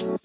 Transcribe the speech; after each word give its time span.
Buenas 0.00 0.22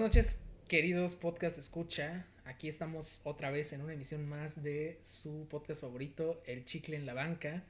noches, 0.00 0.40
queridos 0.68 1.16
podcast 1.16 1.58
escucha. 1.58 2.28
Aquí 2.44 2.68
estamos 2.68 3.20
otra 3.24 3.50
vez 3.50 3.72
en 3.72 3.80
una 3.80 3.94
emisión 3.94 4.28
más 4.28 4.62
de 4.62 5.00
su 5.02 5.48
podcast 5.50 5.80
favorito, 5.80 6.40
El 6.46 6.64
Chicle 6.66 6.94
en 6.94 7.06
la 7.06 7.14
Banca. 7.14 7.64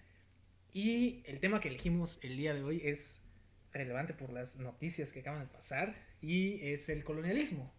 Y 0.75 1.23
el 1.25 1.41
tema 1.41 1.61
que 1.61 1.69
elegimos 1.69 2.19
el 2.21 2.37
día 2.37 2.53
de 2.53 2.64
hoy 2.64 2.82
es 2.85 3.23
relevante 3.73 4.12
por 4.12 4.30
las 4.30 4.61
noticias 4.61 5.11
que 5.11 5.21
acaban 5.21 5.41
de 5.41 5.46
pasar 5.46 5.96
y 6.21 6.61
es 6.69 6.91
el 6.91 7.03
colonialismo. 7.03 7.73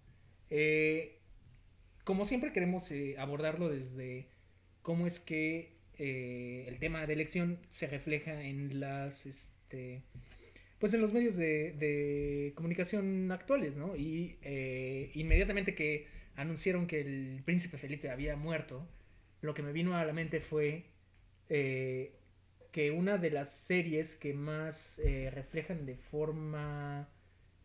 Eh, 0.50 1.20
como 2.04 2.26
siempre 2.26 2.52
queremos 2.52 2.92
eh, 2.92 3.18
abordarlo 3.20 3.70
desde 3.70 4.34
cómo 4.86 5.08
es 5.08 5.20
que 5.20 5.74
eh, 5.98 6.66
el 6.68 6.78
tema 6.78 7.07
de 7.07 7.14
elección 7.14 7.60
se 7.70 7.88
refleja 7.88 8.43
en 8.43 8.80
las 8.80 9.26
este, 9.26 10.04
pues 10.78 10.93
en 10.93 11.02
los 11.02 11.12
medios 11.12 11.36
de, 11.38 12.54
comunicación 12.56 13.32
actuales, 13.32 13.78
¿no? 13.78 13.96
Y 13.96 14.38
eh, 14.43 15.10
inmediatamente 15.16 15.74
que 15.74 16.06
anunciaron 16.36 16.86
que 16.86 17.02
el 17.02 17.42
príncipe 17.43 17.79
Felipe 17.79 18.12
había 18.12 18.36
muerto, 18.36 18.88
lo 19.42 19.56
que 19.56 19.64
me 19.64 19.71
vino 19.71 19.98
a 19.98 20.06
la 20.06 20.14
mente 20.14 20.40
fue 20.40 20.84
eh, 21.50 22.14
que 22.71 22.92
una 22.92 23.18
de 23.18 23.32
las 23.32 23.52
series 23.52 24.15
que 24.15 24.36
más 24.36 25.02
reflejan 25.32 25.88
de 25.88 25.96
forma 25.96 27.10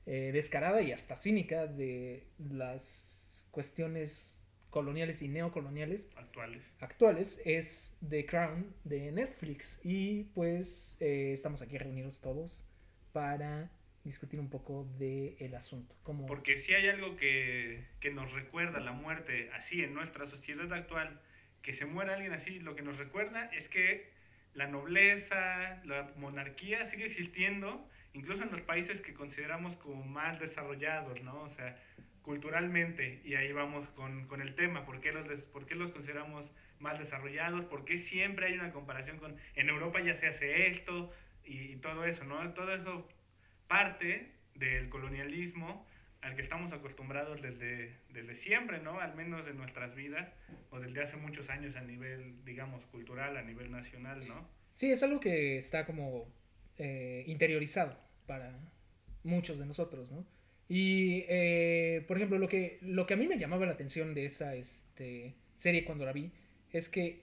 descarada 0.06 0.80
y 0.83 0.92
hasta 0.92 1.16
cínica 1.16 1.66
de 1.66 2.25
las 2.39 3.47
cuestiones 3.50 4.39
coloniales 4.70 5.20
y 5.23 5.29
neocoloniales 5.29 6.09
actuales. 6.16 6.62
actuales 6.80 7.42
es 7.45 7.98
The 8.09 8.24
Crown 8.27 8.74
de 8.84 9.12
Netflix. 9.12 9.80
Y 9.84 10.24
pues 10.34 10.97
eh, 11.00 11.33
estamos 11.33 11.62
aquí 11.62 11.77
reunidos 11.77 12.20
todos 12.20 12.64
para 13.12 13.70
discutir 14.05 14.41
un 14.41 14.48
poco 14.48 14.89
del 14.98 15.36
el 15.39 15.55
asunto. 15.55 15.97
Como... 16.03 16.27
Porque 16.27 16.56
si 16.56 16.75
hay 16.75 16.89
algo 16.89 17.17
que, 17.17 17.84
que 18.00 18.11
nos 18.11 18.33
recuerda 18.33 18.81
la 18.81 18.92
muerte 18.92 19.50
así 19.53 19.83
en 19.83 19.92
nuestra 19.92 20.27
sociedad 20.27 20.72
actual, 20.72 21.20
que 21.62 21.72
se 21.72 21.84
muera 21.84 22.14
alguien 22.14 22.33
así, 22.33 22.59
lo 22.61 22.75
que 22.75 22.83
nos 22.83 22.98
recuerda 22.98 23.47
es 23.53 23.69
que 23.69 24.11
la 24.55 24.66
nobleza, 24.66 25.83
la 25.84 26.12
monarquía 26.16 26.87
sigue 26.87 27.06
existiendo, 27.06 27.87
incluso 28.14 28.42
en 28.42 28.50
los 28.50 28.62
países 28.62 29.00
que 29.03 29.14
consideramos 29.14 29.77
como 29.77 30.03
más 30.03 30.41
desarrollados, 30.41 31.22
¿no? 31.22 31.42
O 31.42 31.48
sea, 31.48 31.77
culturalmente, 32.22 33.20
y 33.24 33.34
ahí 33.34 33.52
vamos 33.52 33.88
con, 33.90 34.26
con 34.26 34.40
el 34.40 34.54
tema, 34.54 34.84
¿por 34.84 35.00
qué, 35.00 35.12
los, 35.12 35.26
¿por 35.44 35.66
qué 35.66 35.74
los 35.74 35.90
consideramos 35.92 36.50
más 36.78 36.98
desarrollados? 36.98 37.64
¿Por 37.64 37.84
qué 37.84 37.96
siempre 37.96 38.46
hay 38.46 38.54
una 38.54 38.72
comparación 38.72 39.18
con, 39.18 39.36
en 39.54 39.68
Europa 39.68 40.00
ya 40.00 40.14
se 40.14 40.26
hace 40.26 40.68
esto 40.68 41.10
y, 41.44 41.72
y 41.72 41.76
todo 41.76 42.04
eso, 42.04 42.24
¿no? 42.24 42.52
Todo 42.52 42.74
eso 42.74 43.08
parte 43.66 44.32
del 44.54 44.88
colonialismo 44.88 45.86
al 46.20 46.34
que 46.34 46.42
estamos 46.42 46.72
acostumbrados 46.72 47.41
desde, 47.41 47.96
desde 48.10 48.34
siempre, 48.34 48.80
¿no? 48.80 49.00
Al 49.00 49.14
menos 49.14 49.46
en 49.46 49.56
nuestras 49.56 49.94
vidas, 49.94 50.28
o 50.70 50.78
desde 50.78 51.02
hace 51.02 51.16
muchos 51.16 51.48
años 51.48 51.76
a 51.76 51.80
nivel, 51.80 52.44
digamos, 52.44 52.84
cultural, 52.86 53.36
a 53.36 53.42
nivel 53.42 53.70
nacional, 53.70 54.26
¿no? 54.28 54.46
Sí, 54.72 54.91
es 54.91 55.02
algo 55.02 55.18
que 55.18 55.56
está 55.56 55.84
como 55.84 56.28
eh, 56.76 57.24
interiorizado 57.26 57.98
para 58.26 58.58
muchos 59.22 59.58
de 59.58 59.66
nosotros, 59.66 60.12
¿no? 60.12 60.26
Y, 60.70 61.26
eh, 61.28 62.04
por 62.08 62.16
ejemplo, 62.18 62.38
lo 62.38 62.48
que, 62.48 62.78
lo 62.82 63.06
que 63.06 63.14
a 63.14 63.18
mí 63.18 63.28
me 63.28 63.38
llamaba 63.38 63.66
la 63.66 63.72
atención 63.74 64.14
de 64.14 64.26
esa 64.26 64.56
este, 64.56 65.34
serie 65.56 65.84
cuando 65.84 66.06
la 66.06 66.14
vi 66.14 66.32
es 66.72 66.88
que 66.88 67.22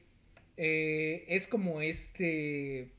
eh, 0.57 1.25
es 1.29 1.47
como 1.47 1.81
este... 1.81 2.91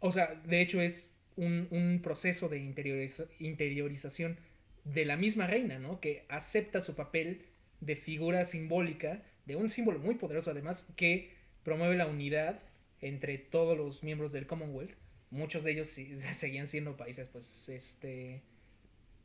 O 0.00 0.10
sea, 0.10 0.40
de 0.46 0.60
hecho 0.60 0.80
es 0.80 1.14
un, 1.36 1.66
un 1.70 2.00
proceso 2.02 2.48
de 2.48 2.58
interioriza- 2.58 3.28
interiorización 3.38 4.38
de 4.84 5.04
la 5.04 5.16
misma 5.16 5.46
reina, 5.46 5.78
¿no? 5.78 6.00
Que 6.00 6.24
acepta 6.28 6.80
su 6.80 6.94
papel 6.94 7.42
de 7.80 7.96
figura 7.96 8.44
simbólica, 8.44 9.22
de 9.46 9.56
un 9.56 9.68
símbolo 9.68 9.98
muy 9.98 10.16
poderoso 10.16 10.50
además, 10.50 10.86
que 10.96 11.30
promueve 11.62 11.96
la 11.96 12.06
unidad 12.06 12.60
entre 13.00 13.38
todos 13.38 13.76
los 13.76 14.02
miembros 14.02 14.32
del 14.32 14.46
Commonwealth. 14.46 14.94
Muchos 15.30 15.64
de 15.64 15.72
ellos 15.72 15.88
seguían 16.34 16.66
siendo 16.66 16.96
países, 16.96 17.28
pues, 17.28 17.68
este, 17.68 18.42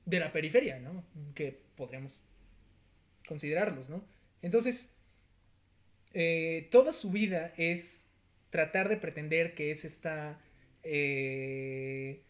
de 0.09 0.20
la 0.20 0.31
periferia, 0.31 0.80
¿no? 0.80 1.03
Que 1.36 1.59
podríamos 1.75 2.24
considerarlos, 3.28 3.90
¿no? 3.90 4.03
Entonces, 4.42 4.92
eh, 6.14 6.68
toda 6.72 6.94
su 6.94 7.12
vida 7.12 7.53
es 7.58 8.06
tratar 8.50 8.90
de 8.90 8.98
pretender 8.98 9.53
que 9.53 9.72
es 9.72 9.86
esta... 9.86 10.42
eh, 10.84 12.24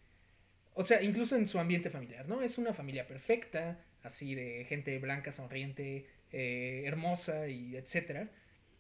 o 0.74 0.84
sea, 0.84 1.02
incluso 1.02 1.36
en 1.36 1.48
su 1.48 1.60
ambiente 1.60 1.90
familiar, 1.90 2.28
¿no? 2.28 2.42
Es 2.42 2.58
una 2.58 2.74
familia 2.74 3.08
perfecta, 3.08 3.84
así 4.04 4.36
de 4.36 4.66
gente 4.66 4.98
blanca, 5.00 5.32
sonriente, 5.32 6.06
eh, 6.32 6.84
hermosa 6.86 7.48
y 7.48 7.76
etcétera, 7.76 8.30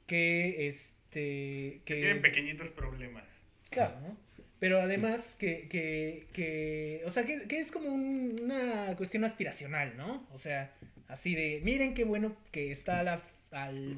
que 0.08 0.68
este... 0.68 1.82
Que 1.86 1.96
tienen 1.96 2.22
pequeñitos 2.22 2.70
problemas. 2.70 3.26
Claro, 3.70 4.00
¿no? 4.02 4.18
Pero 4.60 4.82
además 4.82 5.36
que, 5.40 5.68
que, 5.70 6.28
que 6.34 7.02
o 7.06 7.12
sea, 7.12 7.26
que, 7.26 7.48
que 7.48 7.60
es 7.60 7.72
como 7.72 7.90
un- 7.90 8.40
una 8.44 8.96
cuestión 8.98 9.24
aspiracional, 9.24 9.96
¿no? 9.98 10.28
O 10.34 10.38
sea, 10.38 10.72
así 11.08 11.34
de, 11.36 11.62
miren 11.64 11.94
qué 11.94 12.04
bueno 12.04 12.36
que 12.52 12.72
está 12.72 13.00
a 13.00 13.04
la, 13.04 13.22
al... 13.52 13.98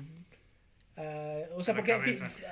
a- 0.97 1.39
o 1.55 1.63
sea, 1.63 1.73
A 1.73 1.77
porque 1.77 1.93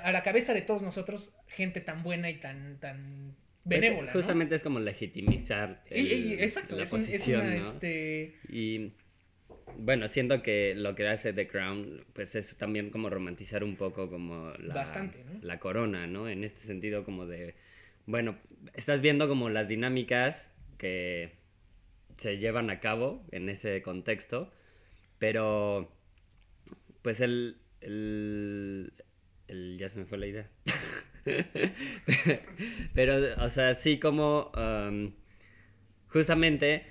a 0.02 0.12
la 0.12 0.22
cabeza 0.22 0.54
de 0.54 0.62
todos 0.62 0.82
nosotros, 0.82 1.32
gente 1.48 1.80
tan 1.80 2.02
buena 2.02 2.30
y 2.30 2.36
tan, 2.40 2.78
tan 2.80 3.34
Pues, 3.64 3.80
benévola, 3.80 4.12
¿no? 4.12 4.18
justamente 4.18 4.54
es 4.56 4.62
como 4.64 4.80
legitimizar 4.80 5.82
el- 5.90 6.12
y- 6.12 6.32
exacto, 6.42 6.76
la 6.76 6.82
es, 6.82 6.92
un- 6.92 7.00
es 7.00 7.06
posición, 7.06 7.46
una, 7.46 7.54
¿no? 7.56 7.68
este... 7.70 8.34
Y 8.48 8.92
bueno, 9.78 10.08
siento 10.08 10.42
que 10.42 10.74
lo 10.74 10.94
que 10.96 11.06
hace 11.06 11.32
The 11.32 11.46
Crown, 11.46 12.04
pues 12.12 12.34
es 12.34 12.56
también 12.56 12.90
como 12.90 13.08
romantizar 13.08 13.62
un 13.62 13.76
poco 13.76 14.10
como 14.10 14.50
la, 14.58 14.74
Bastante, 14.74 15.22
¿no? 15.24 15.38
la 15.42 15.60
corona, 15.60 16.06
¿no? 16.08 16.28
En 16.28 16.42
este 16.42 16.62
sentido 16.62 17.04
como 17.04 17.26
de, 17.26 17.54
bueno, 18.10 18.36
estás 18.74 19.02
viendo 19.02 19.28
como 19.28 19.48
las 19.48 19.68
dinámicas 19.68 20.50
que 20.78 21.38
se 22.16 22.38
llevan 22.38 22.68
a 22.70 22.80
cabo 22.80 23.24
en 23.30 23.48
ese 23.48 23.82
contexto, 23.82 24.52
pero 25.18 25.92
pues 27.02 27.20
el, 27.20 27.58
el, 27.80 28.92
ya 29.78 29.88
se 29.88 30.00
me 30.00 30.06
fue 30.06 30.18
la 30.18 30.26
idea. 30.26 30.50
pero, 32.94 33.16
o 33.42 33.48
sea, 33.48 33.74
sí 33.74 33.98
como 33.98 34.50
um, 34.56 35.12
justamente 36.08 36.84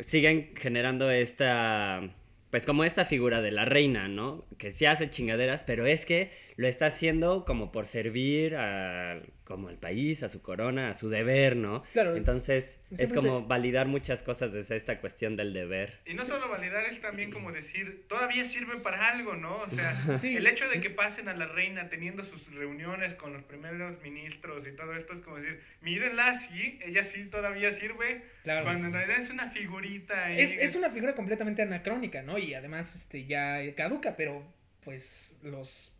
siguen 0.00 0.54
generando 0.56 1.10
esta, 1.10 2.16
pues 2.50 2.66
como 2.66 2.84
esta 2.84 3.04
figura 3.04 3.42
de 3.42 3.52
la 3.52 3.64
reina, 3.64 4.08
¿no? 4.08 4.46
Que 4.58 4.70
sí 4.70 4.86
hace 4.86 5.10
chingaderas, 5.10 5.64
pero 5.64 5.86
es 5.86 6.06
que 6.06 6.30
lo 6.56 6.66
está 6.68 6.86
haciendo 6.86 7.44
como 7.44 7.72
por 7.72 7.84
servir 7.86 8.54
a, 8.56 9.20
como 9.42 9.68
al 9.68 9.76
país, 9.78 10.22
a 10.22 10.28
su 10.28 10.40
corona, 10.40 10.88
a 10.90 10.94
su 10.94 11.08
deber, 11.08 11.56
¿no? 11.56 11.82
Claro, 11.92 12.12
es- 12.12 12.18
Entonces 12.18 12.80
es 12.96 13.12
como 13.12 13.40
se- 13.40 13.46
validar 13.46 13.86
muchas 13.88 14.22
cosas 14.22 14.52
desde 14.52 14.76
esta 14.76 15.00
cuestión 15.00 15.34
del 15.36 15.52
deber. 15.52 15.98
Y 16.06 16.14
no 16.14 16.24
solo 16.24 16.48
validar, 16.48 16.84
es 16.84 17.00
también 17.00 17.30
como 17.32 17.50
decir, 17.52 18.04
todavía 18.08 18.44
sirve 18.44 18.76
para 18.78 19.08
algo, 19.08 19.34
¿no? 19.36 19.56
O 19.58 19.68
sea, 19.68 19.94
Sí. 20.20 20.36
el 20.36 20.46
hecho 20.46 20.68
de 20.68 20.80
que 20.80 20.90
pasen 20.90 21.28
a 21.28 21.34
la 21.34 21.46
reina 21.46 21.88
teniendo 21.88 22.22
sus 22.24 22.52
reuniones 22.54 23.14
con 23.16 23.32
los 23.32 23.42
primeros 23.42 24.00
ministros 24.02 24.66
y 24.66 24.72
todo 24.72 24.94
esto 24.94 25.12
es 25.14 25.20
como 25.20 25.36
decir, 25.36 25.60
mírenla, 25.82 26.34
sí, 26.34 26.78
ella 26.84 27.02
sí 27.02 27.24
todavía 27.24 27.72
sirve, 27.72 28.22
Claro. 28.44 28.64
cuando 28.64 28.86
en 28.86 28.92
realidad 28.92 29.18
es 29.18 29.30
una 29.30 29.50
figurita. 29.50 30.30
Es, 30.30 30.56
es 30.58 30.76
una 30.76 30.90
figura 30.90 31.14
completamente 31.14 31.62
anacrónica, 31.62 32.22
¿no? 32.22 32.38
Y 32.38 32.54
además 32.54 32.94
este, 32.94 33.24
ya 33.26 33.58
caduca, 33.74 34.14
pero 34.16 34.44
pues 34.84 35.38
los 35.42 35.92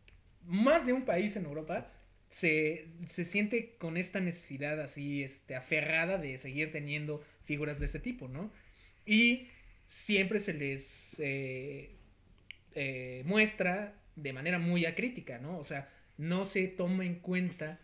más 0.45 0.87
de 0.87 0.93
un 0.93 1.05
país 1.05 1.37
en 1.37 1.45
Europa 1.47 1.91
se, 2.29 2.87
se 3.09 3.25
siente 3.25 3.77
con 3.79 3.97
esta 3.97 4.21
necesidad 4.21 4.81
así 4.81 5.23
este, 5.23 5.55
aferrada 5.57 6.19
de 6.19 6.37
seguir 6.39 6.73
teniendo 6.73 7.23
figuras 7.45 7.79
de 7.79 7.87
ese 7.87 8.01
tipo, 8.01 8.29
¿no? 8.29 8.53
Y 9.07 9.49
siempre 9.87 10.41
se 10.41 10.55
les 10.55 11.17
eh, 11.21 11.97
eh, 12.75 13.23
muestra 13.27 13.95
de 14.17 14.33
manera 14.33 14.59
muy 14.59 14.87
acrítica, 14.87 15.39
¿no? 15.39 15.59
O 15.59 15.65
sea, 15.65 15.93
no 16.17 16.45
se 16.45 16.69
toma 16.69 17.05
en 17.05 17.17
cuenta 17.17 17.81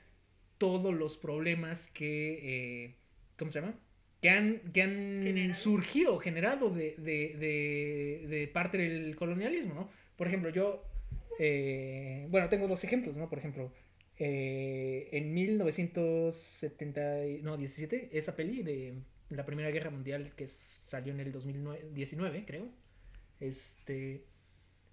todos 0.59 0.95
los 0.95 1.17
problemas 1.17 1.89
que, 1.89 2.85
eh, 2.87 2.97
¿cómo 3.37 3.51
se 3.51 3.61
llama? 3.61 3.79
Que 4.21 4.31
han, 4.31 4.61
que 4.73 4.83
han 4.83 4.93
Generado. 5.23 5.55
surgido, 5.55 6.19
generado 6.19 6.71
de, 6.71 6.95
de, 6.99 7.37
de, 7.39 8.27
de 8.29 8.49
parte 8.49 8.77
del 8.79 9.17
colonialismo, 9.17 9.75
¿no? 9.75 9.91
Por 10.17 10.27
ejemplo, 10.27 10.51
yo, 10.51 10.85
eh, 11.41 12.27
bueno, 12.31 12.49
tengo 12.51 12.69
dos 12.69 12.85
ejemplos, 12.85 13.17
¿no? 13.17 13.29
Por 13.31 13.39
ejemplo, 13.39 13.73
eh, 14.19 15.09
en 15.13 15.33
1970, 15.35 17.27
y- 17.27 17.43
no, 17.43 17.57
17, 17.57 18.11
esa 18.13 18.37
peli 18.37 18.63
de 18.63 18.95
la 19.31 19.47
Primera 19.47 19.71
Guerra 19.71 19.91
Mundial 19.91 20.33
que 20.37 20.47
salió 20.47 21.13
en 21.15 21.21
el 21.21 21.33
2019, 21.33 22.45
creo, 22.47 22.69
este, 23.41 24.25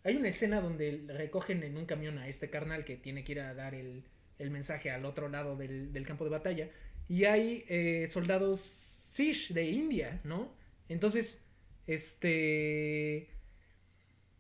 hay 0.04 0.16
una 0.18 0.30
escena 0.30 0.62
donde 0.62 1.04
recogen 1.08 1.64
en 1.64 1.78
un 1.78 1.86
camión 1.86 2.18
a 2.18 2.28
este 2.28 2.50
carnal 2.50 2.86
que 2.86 2.98
tiene 2.98 3.24
que 3.24 3.34
ir 3.34 3.42
a 3.42 3.54
dar 3.54 3.76
el, 3.76 4.04
el 4.40 4.52
mensaje 4.52 4.92
al 4.92 5.06
otro 5.06 5.30
lado 5.30 5.56
del, 5.58 5.92
del 5.94 6.06
campo 6.08 6.24
de 6.24 6.30
batalla. 6.32 6.70
Y 7.10 7.26
hay 7.26 7.66
eh, 7.70 8.08
soldados 8.10 8.62
Sikh 8.62 9.50
de 9.50 9.66
India, 9.70 10.22
¿no? 10.24 10.54
Entonces, 10.90 11.42
este... 11.88 13.30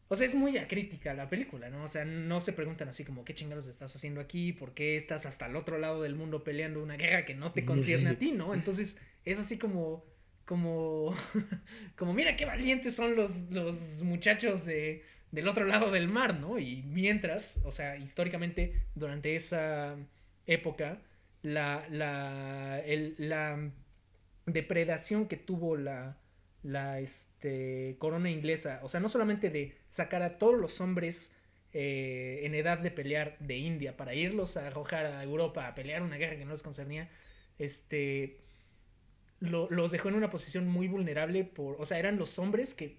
O 0.09 0.15
sea, 0.15 0.25
es 0.25 0.35
muy 0.35 0.57
acrítica 0.57 1.13
la 1.13 1.29
película, 1.29 1.69
¿no? 1.69 1.83
O 1.83 1.87
sea, 1.87 2.05
no 2.05 2.39
se 2.39 2.53
preguntan 2.53 2.87
así 2.87 3.03
como, 3.03 3.25
¿qué 3.25 3.35
chingados 3.35 3.67
estás 3.67 3.93
haciendo 3.95 4.21
aquí? 4.21 4.53
¿Por 4.53 4.73
qué 4.73 4.95
estás 4.95 5.25
hasta 5.25 5.47
el 5.47 5.55
otro 5.55 5.77
lado 5.77 6.01
del 6.01 6.15
mundo 6.15 6.43
peleando 6.43 6.81
una 6.81 6.95
guerra 6.95 7.25
que 7.25 7.35
no 7.35 7.51
te 7.51 7.65
concierne 7.65 8.11
a 8.11 8.17
ti, 8.17 8.31
¿no? 8.31 8.53
Entonces, 8.53 8.97
es 9.25 9.37
así 9.37 9.57
como, 9.57 10.05
como, 10.45 11.13
como, 11.97 12.13
mira 12.13 12.37
qué 12.37 12.45
valientes 12.45 12.95
son 12.95 13.15
los, 13.17 13.49
los 13.51 14.01
muchachos 14.01 14.65
de, 14.65 15.03
del 15.31 15.47
otro 15.49 15.65
lado 15.65 15.91
del 15.91 16.07
mar, 16.07 16.39
¿no? 16.39 16.57
Y 16.57 16.83
mientras, 16.83 17.61
o 17.65 17.71
sea, 17.73 17.97
históricamente, 17.97 18.83
durante 18.95 19.35
esa 19.35 19.97
época, 20.45 21.01
la, 21.41 21.85
la, 21.89 22.79
el, 22.85 23.15
la 23.17 23.71
depredación 24.45 25.27
que 25.27 25.35
tuvo 25.35 25.75
la, 25.75 26.17
la 26.63 26.99
este, 26.99 27.95
corona 27.99 28.29
inglesa, 28.29 28.79
o 28.83 28.89
sea, 28.89 28.99
no 28.99 29.09
solamente 29.09 29.49
de 29.49 29.77
sacar 29.89 30.21
a 30.23 30.37
todos 30.37 30.57
los 30.59 30.81
hombres 30.81 31.33
eh, 31.73 32.41
en 32.43 32.55
edad 32.55 32.79
de 32.79 32.91
pelear 32.91 33.37
de 33.39 33.57
India 33.57 33.95
para 33.95 34.13
irlos 34.15 34.57
a 34.57 34.67
arrojar 34.67 35.05
a 35.05 35.23
Europa 35.23 35.67
a 35.67 35.75
pelear 35.75 36.01
una 36.01 36.17
guerra 36.17 36.35
que 36.37 36.45
no 36.45 36.51
les 36.51 36.63
concernía, 36.63 37.09
este, 37.59 38.37
lo, 39.39 39.69
los 39.69 39.91
dejó 39.91 40.09
en 40.09 40.15
una 40.15 40.29
posición 40.29 40.67
muy 40.67 40.87
vulnerable 40.87 41.43
por, 41.43 41.75
o 41.79 41.85
sea, 41.85 41.99
eran 41.99 42.17
los 42.17 42.39
hombres 42.39 42.73
que, 42.73 42.97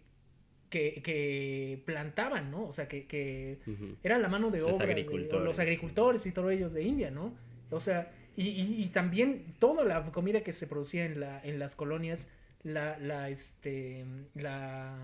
que, 0.70 1.00
que 1.02 1.82
plantaban, 1.84 2.50
¿no? 2.50 2.66
O 2.66 2.72
sea, 2.72 2.86
que, 2.88 3.06
que 3.06 3.58
eran 4.02 4.22
la 4.22 4.28
mano 4.28 4.50
de 4.50 4.60
Los 4.60 4.76
obra, 4.76 4.86
de- 4.86 4.92
agricultores. 4.92 5.44
los 5.44 5.58
agricultores 5.58 6.26
y 6.26 6.32
todos 6.32 6.52
ellos 6.52 6.72
de 6.72 6.82
India, 6.84 7.10
¿no? 7.10 7.34
O 7.70 7.80
sea, 7.80 8.12
y, 8.36 8.48
y- 8.48 8.82
y 8.82 8.86
también 8.90 9.54
toda 9.58 9.84
la 9.84 10.04
comida 10.12 10.42
que 10.42 10.52
se 10.52 10.66
producía 10.66 11.04
en, 11.06 11.18
la, 11.20 11.40
en 11.42 11.58
las 11.58 11.74
colonias, 11.74 12.30
la, 12.62 12.98
la, 12.98 13.28
este, 13.30 14.04
la, 14.34 14.98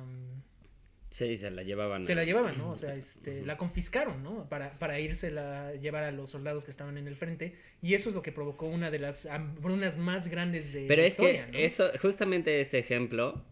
Sí, 1.10 1.36
se 1.36 1.48
la 1.50 1.62
llevaban. 1.62 2.04
se 2.04 2.12
a- 2.12 2.16
la 2.16 2.24
llevaban, 2.24 2.58
¿no? 2.58 2.70
O 2.70 2.76
sea, 2.76 2.94
este, 2.96 3.46
la 3.46 3.56
confiscaron, 3.56 4.22
¿no? 4.24 4.48
Para, 4.48 4.76
para 4.80 4.98
irse 4.98 5.28
a 5.38 5.72
llevar 5.74 6.02
a 6.02 6.10
los 6.10 6.30
soldados 6.30 6.64
que 6.64 6.72
estaban 6.72 6.98
en 6.98 7.06
el 7.06 7.14
frente. 7.14 7.54
Y 7.82 7.94
eso 7.94 8.08
es 8.08 8.16
lo 8.16 8.22
que 8.22 8.32
provocó 8.32 8.66
una 8.66 8.90
de 8.90 8.98
las 8.98 9.24
hambrunas 9.26 9.96
más 9.96 10.26
grandes 10.28 10.72
de 10.72 10.86
Pero 10.88 11.02
la 11.02 11.06
es 11.06 11.12
historia, 11.12 11.46
que 11.46 11.52
¿no? 11.52 11.58
eso, 11.58 11.90
justamente 12.02 12.60
ese 12.60 12.80
ejemplo, 12.80 13.44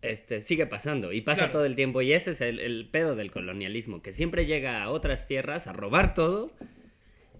este, 0.00 0.40
sigue 0.40 0.66
pasando 0.66 1.12
y 1.12 1.20
pasa 1.20 1.40
Claro. 1.42 1.52
todo 1.52 1.64
el 1.66 1.76
tiempo 1.76 2.00
y 2.00 2.14
ese 2.14 2.30
es 2.30 2.40
el, 2.40 2.58
el 2.58 2.88
pedo 2.90 3.16
del 3.16 3.30
colonialismo, 3.30 4.00
que 4.02 4.12
siempre 4.14 4.46
llega 4.46 4.82
a 4.82 4.88
otras 4.90 5.26
tierras 5.26 5.66
a 5.66 5.72
robar 5.74 6.14
todo 6.14 6.52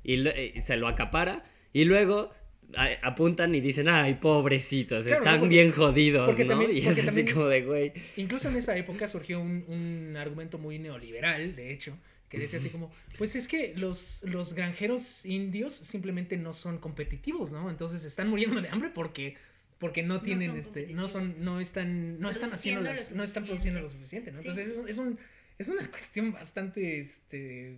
y, 0.02 0.16
lo- 0.18 0.38
y 0.38 0.60
se 0.60 0.76
lo 0.76 0.88
acapara 0.88 1.42
y 1.72 1.84
luego 1.86 2.32
a- 2.76 2.98
apuntan 3.08 3.54
y 3.54 3.60
dicen, 3.60 3.88
ay, 3.88 4.14
pobrecitos, 4.14 5.04
Claro, 5.04 5.22
están 5.24 5.40
porque- 5.40 5.54
bien 5.54 5.72
jodidos, 5.72 6.26
porque 6.26 6.44
¿no? 6.44 6.50
también- 6.50 6.76
y 6.76 6.78
es 6.80 6.88
así 6.88 7.02
también- 7.02 7.32
como 7.32 7.46
de, 7.46 7.62
güey, 7.62 7.92
Incluso 8.16 8.48
en 8.48 8.56
esa 8.56 8.76
época 8.76 9.06
surgió 9.08 9.40
un, 9.40 9.64
un 9.68 10.16
argumento 10.16 10.58
muy 10.58 10.78
neoliberal, 10.78 11.54
de 11.56 11.72
hecho, 11.72 11.96
que 12.28 12.38
decía 12.38 12.58
así 12.58 12.68
como, 12.70 12.90
pues 13.16 13.36
es 13.36 13.46
que 13.46 13.74
los, 13.76 14.24
los 14.24 14.54
granjeros 14.54 15.24
indios 15.24 15.72
simplemente 15.74 16.36
no 16.36 16.52
son 16.52 16.78
competitivos, 16.78 17.52
¿no? 17.52 17.70
Entonces 17.70 18.04
están 18.04 18.28
muriendo 18.28 18.60
de 18.60 18.68
hambre 18.70 18.90
porque 18.92 19.36
porque 19.78 20.02
no 20.02 20.20
tienen 20.22 20.50
son 20.50 20.58
este 20.60 20.86
no 20.94 21.08
son 21.08 21.44
no 21.44 21.60
están 21.60 22.18
no 22.18 22.30
están 22.30 22.52
haciendo 22.52 22.80
Produciendo 22.80 23.02
las 23.02 23.10
lo 23.10 23.16
no 23.18 23.22
están 23.24 23.44
produciendo 23.44 23.80
lo 23.80 23.88
suficiente, 23.88 24.32
¿no? 24.32 24.40
Sí. 24.40 24.48
Entonces 24.48 24.78
es, 24.78 24.84
es 24.88 24.98
un 24.98 25.18
es 25.58 25.68
una 25.68 25.88
cuestión 25.90 26.32
bastante 26.32 26.98
este 27.00 27.76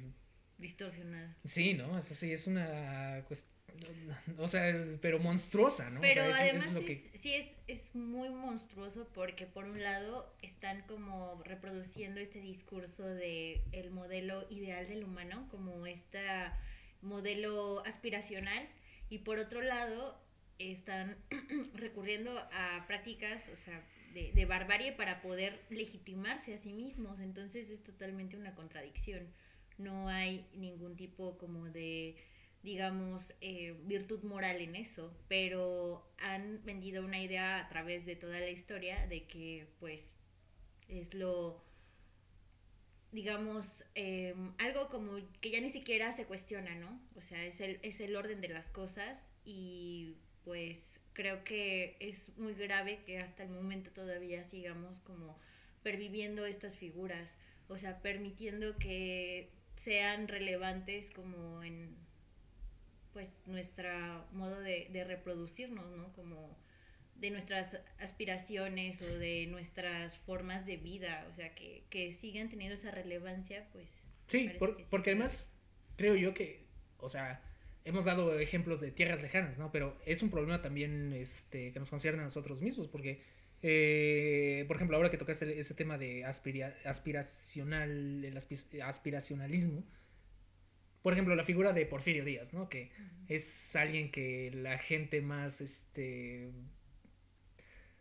Distorsionada. 0.58 1.36
sí, 1.44 1.74
¿no? 1.74 1.98
Es 1.98 2.10
así, 2.10 2.32
es 2.32 2.46
una 2.46 3.22
cuestión 3.28 3.50
o 4.38 4.49
sea, 4.49 4.75
pero 5.00 5.19
monstruosa, 5.19 5.90
¿no? 5.90 5.99
O 5.99 6.02
Pero 6.02 6.23
sea, 6.25 6.31
es- 6.31 6.40
además 6.40 6.67
es 6.69 6.73
lo 6.73 6.81
que 6.84 6.96
sí 7.19 7.34
es, 7.34 7.49
es 7.67 7.94
muy 7.94 8.28
monstruoso 8.28 9.08
porque 9.14 9.46
por 9.46 9.64
un 9.64 9.82
lado 9.82 10.32
están 10.43 10.82
como 10.87 11.43
reproduciendo 11.44 12.20
este 12.20 12.40
discurso 12.40 13.05
de 13.06 13.62
el 13.73 13.90
modelo 13.90 14.46
ideal 14.50 14.87
del 14.88 15.05
humano, 15.05 15.49
como 15.50 15.87
este 15.87 16.19
modelo 17.02 17.84
aspiracional, 17.87 18.67
y 19.11 19.19
por 19.19 19.38
otro 19.38 19.62
lado 19.62 20.19
están 20.58 21.17
recurriendo 21.75 22.38
a 22.52 22.84
prácticas, 22.87 23.43
o 23.52 23.56
sea, 23.56 23.82
de, 24.14 24.32
de 24.32 24.44
barbarie 24.46 24.93
para 24.93 25.20
poder 25.20 25.61
legitimarse 25.70 26.55
a 26.55 26.58
sí 26.58 26.73
mismos. 26.73 27.20
Entonces 27.20 27.69
es 27.70 27.82
totalmente 27.84 28.37
una 28.37 28.55
contradicción. 28.55 29.26
No 29.78 30.08
hay 30.08 30.46
ningún 30.55 30.96
tipo 30.96 31.37
como 31.37 31.67
de 31.67 32.17
digamos, 32.62 33.32
eh, 33.40 33.76
virtud 33.84 34.22
moral 34.24 34.60
en 34.60 34.76
eso, 34.76 35.16
pero 35.28 36.10
han 36.18 36.64
vendido 36.64 37.04
una 37.04 37.20
idea 37.20 37.60
a 37.60 37.68
través 37.68 38.06
de 38.06 38.16
toda 38.16 38.40
la 38.40 38.50
historia 38.50 39.06
de 39.06 39.26
que, 39.26 39.66
pues, 39.78 40.10
es 40.88 41.14
lo, 41.14 41.64
digamos, 43.12 43.84
eh, 43.94 44.34
algo 44.58 44.88
como 44.88 45.18
que 45.40 45.50
ya 45.50 45.60
ni 45.60 45.70
siquiera 45.70 46.12
se 46.12 46.26
cuestiona, 46.26 46.74
¿no? 46.74 47.00
O 47.16 47.20
sea, 47.20 47.44
es 47.46 47.60
el, 47.60 47.78
es 47.82 48.00
el 48.00 48.16
orden 48.16 48.40
de 48.40 48.48
las 48.48 48.68
cosas 48.70 49.32
y, 49.44 50.16
pues, 50.44 51.00
creo 51.12 51.44
que 51.44 51.96
es 52.00 52.36
muy 52.36 52.54
grave 52.54 53.02
que 53.06 53.18
hasta 53.18 53.42
el 53.44 53.50
momento 53.50 53.90
todavía 53.90 54.44
sigamos 54.44 55.00
como 55.00 55.38
perviviendo 55.82 56.44
estas 56.46 56.76
figuras, 56.76 57.34
o 57.68 57.78
sea, 57.78 58.02
permitiendo 58.02 58.76
que 58.76 59.50
sean 59.76 60.28
relevantes 60.28 61.10
como 61.10 61.62
en 61.62 61.96
pues 63.16 63.30
nuestro 63.46 63.88
modo 64.32 64.60
de, 64.60 64.88
de 64.92 65.04
reproducirnos, 65.04 65.90
¿no? 65.96 66.12
Como 66.12 66.54
de 67.14 67.30
nuestras 67.30 67.78
aspiraciones 67.98 69.00
o 69.00 69.06
de 69.06 69.46
nuestras 69.46 70.18
formas 70.18 70.66
de 70.66 70.76
vida, 70.76 71.26
o 71.32 71.34
sea, 71.34 71.54
que, 71.54 71.84
que 71.88 72.12
sigan 72.12 72.50
teniendo 72.50 72.74
esa 72.74 72.90
relevancia, 72.90 73.66
pues... 73.72 73.88
Sí, 74.26 74.50
por- 74.58 74.84
porque 74.90 75.12
además 75.12 75.50
creo 75.96 76.14
yo 76.14 76.34
que, 76.34 76.66
o 76.98 77.08
sea, 77.08 77.40
hemos 77.86 78.04
dado 78.04 78.38
ejemplos 78.38 78.82
de 78.82 78.90
tierras 78.90 79.22
lejanas, 79.22 79.56
¿no? 79.58 79.72
Pero 79.72 79.96
es 80.04 80.22
un 80.22 80.28
problema 80.28 80.60
también 80.60 81.14
este, 81.14 81.72
que 81.72 81.78
nos 81.78 81.88
concierne 81.88 82.20
a 82.20 82.24
nosotros 82.24 82.60
mismos, 82.60 82.86
porque, 82.86 83.22
eh, 83.62 84.66
por 84.66 84.76
ejemplo, 84.76 84.98
ahora 84.98 85.10
que 85.10 85.16
tocaste 85.16 85.58
ese 85.58 85.72
tema 85.72 85.96
de 85.96 86.26
aspira- 86.26 86.76
aspiracional, 86.84 88.22
el 88.26 88.36
aspi- 88.36 88.82
aspiracionalismo, 88.82 89.86
por 91.06 91.12
ejemplo, 91.12 91.36
la 91.36 91.44
figura 91.44 91.72
de 91.72 91.86
Porfirio 91.86 92.25
Díaz, 92.25 92.52
¿no? 92.52 92.68
Que 92.68 92.90
es 93.28 93.76
alguien 93.76 94.10
que 94.10 94.50
la 94.52 94.76
gente 94.76 95.20
más, 95.20 95.60
este, 95.60 96.50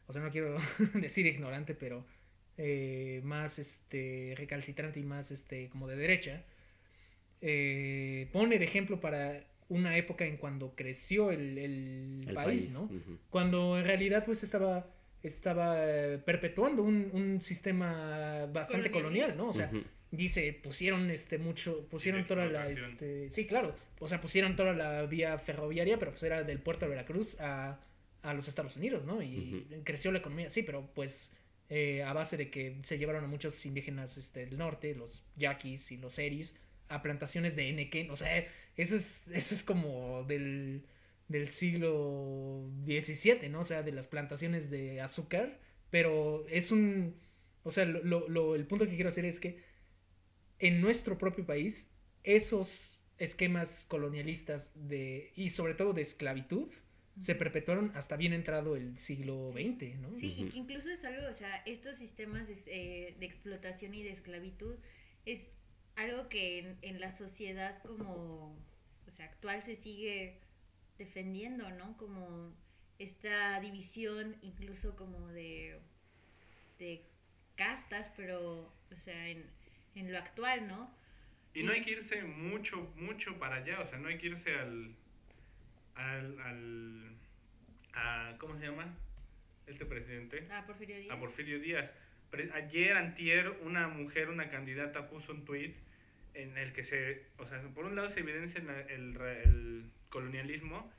o 0.07 0.11
sea, 0.11 0.23
no 0.23 0.31
quiero 0.31 0.57
decir 0.95 1.27
ignorante, 1.27 1.75
pero 1.75 2.03
eh, 2.57 3.21
más, 3.23 3.59
este, 3.59 4.33
recalcitrante 4.35 4.99
y 4.99 5.03
más, 5.03 5.29
este, 5.29 5.69
como 5.69 5.87
de 5.87 5.97
derecha, 5.97 6.45
eh, 7.41 8.27
pone 8.33 8.57
de 8.57 8.65
ejemplo 8.65 8.99
para 8.99 9.45
una 9.69 9.97
época 9.97 10.25
en 10.25 10.37
cuando 10.37 10.73
creció 10.75 11.29
el, 11.29 11.59
el 11.59 12.21
el 12.27 12.33
país, 12.33 12.61
país. 12.63 12.71
¿no? 12.71 12.89
Cuando 13.29 13.77
en 13.77 13.85
realidad 13.85 14.25
pues 14.25 14.41
estaba 14.41 14.87
estaba 15.21 15.75
perpetuando 16.25 16.81
un, 16.81 17.11
un 17.13 17.39
sistema 17.39 18.47
bastante 18.47 18.89
colonial, 18.89 19.37
¿no? 19.37 19.49
O 19.49 19.53
sea. 19.53 19.69
Dice, 20.17 20.53
pusieron 20.53 21.09
este 21.11 21.37
mucho, 21.37 21.87
pusieron 21.89 22.25
toda 22.27 22.45
la 22.47 22.67
este, 22.93 23.29
sí, 23.29 23.45
claro, 23.47 23.75
o 23.99 24.07
sea, 24.07 24.19
pusieron 24.21 24.55
toda 24.55 24.73
la 24.73 25.03
vía 25.05 25.37
ferroviaria, 25.39 25.97
pero 25.99 26.11
pues 26.11 26.23
era 26.23 26.43
del 26.43 26.59
puerto 26.59 26.85
de 26.85 26.89
Veracruz 26.91 27.39
a, 27.39 27.79
a 28.23 28.33
los 28.33 28.47
Estados 28.47 28.75
Unidos, 28.77 29.05
¿no? 29.05 29.21
Y 29.21 29.67
creció 29.83 30.11
la 30.11 30.19
economía, 30.19 30.49
sí, 30.49 30.63
pero 30.63 30.89
pues 30.93 31.31
eh, 31.69 32.03
a 32.03 32.13
base 32.13 32.37
de 32.37 32.49
que 32.49 32.77
se 32.83 32.97
llevaron 32.97 33.23
a 33.23 33.27
muchos 33.27 33.65
indígenas 33.65 34.17
este, 34.17 34.45
del 34.45 34.57
norte, 34.57 34.93
los 34.95 35.23
yaquis 35.35 35.91
y 35.91 35.97
los 35.97 36.17
eris, 36.19 36.55
a 36.89 37.01
plantaciones 37.01 37.55
de 37.55 37.69
enequén, 37.69 38.11
o 38.11 38.15
sea, 38.15 38.45
eso 38.77 38.95
es, 38.95 39.27
eso 39.29 39.55
es 39.55 39.63
como 39.63 40.23
del, 40.27 40.83
del 41.27 41.49
siglo 41.49 42.69
XVII, 42.85 43.49
¿no? 43.49 43.61
O 43.61 43.63
sea, 43.63 43.81
de 43.83 43.91
las 43.91 44.07
plantaciones 44.07 44.69
de 44.69 45.01
azúcar, 45.01 45.57
pero 45.89 46.45
es 46.49 46.71
un, 46.71 47.15
o 47.63 47.71
sea, 47.71 47.85
lo, 47.85 48.03
lo- 48.03 48.27
lo- 48.29 48.55
el 48.55 48.65
punto 48.67 48.85
que 48.87 48.93
quiero 48.95 49.09
hacer 49.09 49.25
es 49.25 49.39
que 49.39 49.57
en 50.67 50.81
nuestro 50.81 51.17
propio 51.17 51.45
país, 51.45 51.91
esos 52.23 53.03
esquemas 53.19 53.85
colonialistas 53.85 54.71
de, 54.73 55.31
y 55.35 55.49
sobre 55.49 55.75
todo 55.75 55.93
de 55.93 56.01
esclavitud, 56.01 56.71
se 57.19 57.35
perpetuaron 57.35 57.91
hasta 57.95 58.17
bien 58.17 58.33
entrado 58.33 58.75
el 58.75 58.97
siglo 58.97 59.51
XX, 59.53 59.99
¿no? 59.99 60.17
Sí, 60.17 60.33
y 60.35 60.49
que 60.49 60.57
incluso 60.57 60.89
es 60.89 61.05
algo, 61.05 61.29
o 61.29 61.33
sea, 61.33 61.57
estos 61.65 61.97
sistemas 61.97 62.47
de, 62.47 62.57
eh, 62.65 63.15
de 63.19 63.25
explotación 63.25 63.93
y 63.93 64.03
de 64.03 64.11
esclavitud 64.11 64.75
es 65.25 65.51
algo 65.95 66.27
que 66.29 66.59
en, 66.59 66.77
en 66.81 66.99
la 66.99 67.13
sociedad 67.13 67.81
como, 67.83 68.57
o 69.07 69.11
sea, 69.11 69.27
actual 69.27 69.63
se 69.63 69.75
sigue 69.75 70.39
defendiendo, 70.97 71.69
¿no? 71.69 71.95
Como 71.97 72.53
esta 72.97 73.59
división 73.61 74.35
incluso 74.41 74.95
como 74.95 75.27
de, 75.27 75.79
de 76.79 77.05
castas, 77.55 78.11
pero, 78.17 78.73
o 78.91 78.95
sea, 79.03 79.29
en, 79.29 79.45
en 79.95 80.11
lo 80.11 80.17
actual, 80.19 80.67
¿no? 80.67 80.93
Y 81.53 81.63
no 81.63 81.71
hay 81.71 81.81
que 81.81 81.91
irse 81.91 82.21
mucho, 82.23 82.91
mucho 82.97 83.39
para 83.39 83.55
allá, 83.57 83.79
o 83.79 83.85
sea, 83.85 83.97
no 83.97 84.09
hay 84.09 84.17
que 84.17 84.27
irse 84.27 84.53
al, 84.55 84.93
al, 85.95 86.39
al 86.41 87.11
a, 87.93 88.35
¿cómo 88.39 88.57
se 88.57 88.65
llama? 88.65 88.93
Este 89.67 89.85
presidente. 89.85 90.47
A 90.51 90.65
Porfirio 90.65 90.97
Díaz. 90.97 91.11
A 91.15 91.19
Porfirio 91.19 91.59
Díaz. 91.59 91.91
Ayer, 92.53 92.97
antier, 92.97 93.49
una 93.61 93.87
mujer, 93.87 94.29
una 94.29 94.49
candidata 94.49 95.07
puso 95.07 95.31
un 95.31 95.45
tweet 95.45 95.73
en 96.33 96.57
el 96.57 96.73
que 96.73 96.83
se, 96.83 97.27
o 97.37 97.45
sea, 97.45 97.61
por 97.73 97.85
un 97.85 97.95
lado 97.95 98.09
se 98.09 98.19
evidencia 98.19 98.59
el, 98.89 99.15
el 99.21 99.89
colonialismo 100.09 100.91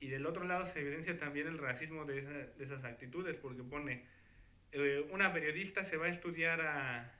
y 0.00 0.08
del 0.08 0.24
otro 0.24 0.44
lado 0.44 0.64
se 0.64 0.80
evidencia 0.80 1.18
también 1.18 1.46
el 1.48 1.58
racismo 1.58 2.06
de, 2.06 2.20
esa- 2.20 2.30
de 2.56 2.64
esas 2.64 2.84
actitudes, 2.84 3.36
porque 3.36 3.62
pone, 3.62 4.06
eh, 4.72 5.06
una 5.10 5.34
periodista 5.34 5.84
se 5.84 5.98
va 5.98 6.06
a 6.06 6.08
estudiar 6.08 6.62
a, 6.62 7.12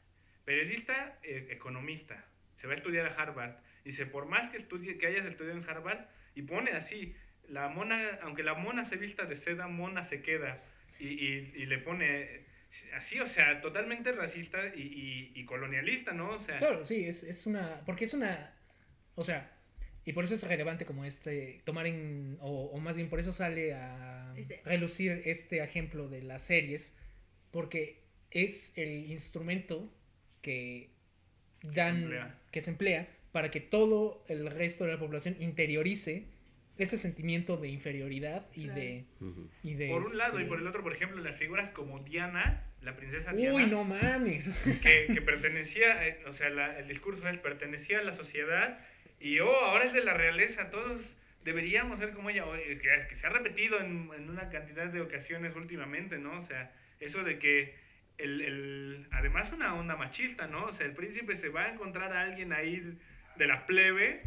periodista 0.48 1.18
eh, 1.22 1.48
economista, 1.50 2.24
se 2.56 2.66
va 2.66 2.72
a 2.72 2.76
estudiar 2.76 3.04
a 3.06 3.14
Harvard, 3.14 3.56
dice, 3.84 4.06
por 4.06 4.24
más 4.26 4.48
que, 4.48 4.56
estudie, 4.56 4.96
que 4.96 5.06
hayas 5.06 5.26
estudiado 5.26 5.58
en 5.58 5.68
Harvard, 5.68 6.06
y 6.34 6.42
pone 6.42 6.70
así, 6.72 7.14
la 7.48 7.68
mona, 7.68 8.18
aunque 8.22 8.42
la 8.42 8.54
mona 8.54 8.86
se 8.86 8.96
vista 8.96 9.26
de 9.26 9.36
seda, 9.36 9.68
mona 9.68 10.04
se 10.04 10.22
queda, 10.22 10.62
y, 10.98 11.08
y, 11.08 11.52
y 11.54 11.66
le 11.66 11.78
pone 11.78 12.46
así, 12.94 13.20
o 13.20 13.26
sea, 13.26 13.60
totalmente 13.60 14.10
racista 14.12 14.58
y, 14.74 14.80
y, 14.82 15.32
y 15.38 15.44
colonialista, 15.44 16.12
¿no? 16.12 16.30
O 16.30 16.38
sea, 16.38 16.56
Claro, 16.56 16.82
sí, 16.84 17.04
es, 17.04 17.22
es 17.24 17.46
una. 17.46 17.82
Porque 17.84 18.04
es 18.04 18.14
una. 18.14 18.54
O 19.14 19.22
sea, 19.24 19.50
y 20.04 20.12
por 20.12 20.24
eso 20.24 20.34
es 20.34 20.42
relevante 20.42 20.84
como 20.86 21.04
este. 21.04 21.60
Tomar 21.64 21.86
en. 21.86 22.36
O, 22.40 22.64
o 22.72 22.78
más 22.80 22.96
bien 22.96 23.08
por 23.08 23.20
eso 23.20 23.32
sale 23.32 23.74
a 23.74 24.34
Este- 24.36 24.60
relucir 24.64 25.22
este 25.24 25.62
ejemplo 25.62 26.08
de 26.08 26.22
las 26.22 26.42
series. 26.42 26.96
Porque 27.52 28.02
es 28.30 28.76
el 28.76 29.10
instrumento 29.10 29.90
que 30.52 31.74
dan. 31.74 32.02
emplea. 32.02 32.34
que 32.50 32.60
se 32.60 32.70
emplea 32.70 33.08
para 33.32 33.50
que 33.50 33.60
todo 33.60 34.24
el 34.28 34.50
resto 34.50 34.84
de 34.84 34.92
la 34.92 34.98
población 34.98 35.36
interiorice 35.40 36.24
ese 36.78 36.96
sentimiento 36.96 37.56
de 37.56 37.68
inferioridad 37.68 38.46
y 38.54 38.68
de. 38.68 39.04
Ujú. 39.20 39.48
Y 39.62 39.74
de 39.74 39.88
por 39.88 40.06
un 40.06 40.16
lado 40.16 40.38
y 40.38 40.42
este- 40.42 40.48
por 40.48 40.60
el 40.60 40.66
otro, 40.66 40.82
por 40.82 40.92
ejemplo, 40.92 41.20
las 41.20 41.36
figuras 41.36 41.70
como 41.70 41.98
Diana, 42.00 42.64
la 42.82 42.96
princesa 42.96 43.32
Diana. 43.32 43.54
Uy, 43.56 43.66
no 43.66 43.84
mames. 43.84 44.48
que, 44.82 45.08
que 45.12 45.20
pertenecía, 45.20 46.06
eh, 46.06 46.20
o 46.26 46.32
sea, 46.32 46.48
la- 46.50 46.78
el 46.78 46.86
discurso 46.88 47.28
es 47.28 47.38
pertenecía 47.38 47.98
a 47.98 48.02
la 48.04 48.12
sociedad 48.12 48.78
y 49.20 49.40
oh, 49.40 49.50
ahora 49.66 49.84
es 49.84 49.92
de 49.92 50.02
la 50.04 50.14
realeza, 50.14 50.70
todos 50.70 51.16
deberíamos 51.44 51.98
ser 51.98 52.12
como 52.12 52.30
ella, 52.30 52.44
eh, 52.56 52.78
que, 52.80 52.88
que 53.08 53.16
se 53.16 53.26
ha 53.26 53.30
repetido 53.30 53.80
en, 53.80 54.10
en 54.16 54.30
una 54.30 54.48
cantidad 54.48 54.86
de 54.86 55.00
ocasiones 55.00 55.56
últimamente, 55.56 56.18
¿no? 56.18 56.38
O 56.38 56.42
sea, 56.42 56.72
eso 57.00 57.24
de 57.24 57.38
que 57.38 57.74
el, 58.18 58.40
el, 58.42 59.06
además 59.12 59.52
una 59.52 59.74
onda 59.74 59.96
machista, 59.96 60.46
¿no? 60.46 60.64
O 60.66 60.72
sea, 60.72 60.86
el 60.86 60.92
príncipe 60.92 61.36
se 61.36 61.48
va 61.48 61.64
a 61.64 61.72
encontrar 61.72 62.12
a 62.12 62.22
alguien 62.22 62.52
ahí 62.52 62.98
de 63.36 63.46
la 63.46 63.66
plebe 63.66 64.18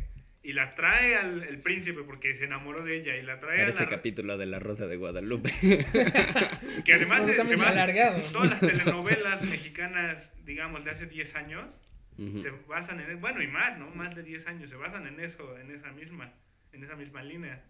y 0.43 0.53
la 0.53 0.73
trae 0.73 1.15
al 1.17 1.43
el 1.43 1.59
príncipe 1.59 2.01
porque 2.03 2.33
se 2.35 2.45
enamoró 2.45 2.83
de 2.83 2.97
ella 2.97 3.15
y 3.15 3.21
la 3.21 3.39
trae 3.39 3.57
a 3.59 3.61
Parece 3.65 3.83
la, 3.83 3.89
capítulo 3.89 4.37
de 4.37 4.45
La 4.47 4.59
Rosa 4.59 4.87
de 4.87 4.97
Guadalupe. 4.97 5.51
que 6.85 6.93
además 6.93 7.25
se, 7.25 7.43
se 7.43 7.53
alargado. 7.53 8.21
todas 8.31 8.49
las 8.49 8.59
telenovelas 8.59 9.41
mexicanas, 9.43 10.33
digamos, 10.45 10.83
de 10.83 10.91
hace 10.91 11.05
10 11.05 11.35
años, 11.35 11.79
Ujú. 12.17 12.39
se 12.41 12.49
basan 12.67 12.99
en 12.99 13.19
bueno 13.21 13.41
y 13.41 13.47
más 13.47 13.77
no 13.79 13.89
más 13.91 14.13
de 14.15 14.21
10 14.23 14.45
años 14.47 14.69
se 14.69 14.75
basan 14.75 15.07
en 15.07 15.19
eso 15.21 15.57
en 15.57 15.71
esa 15.71 15.91
misma 15.91 16.33
en 16.73 16.83
esa 16.83 16.95
misma 16.95 17.23
línea 17.23 17.63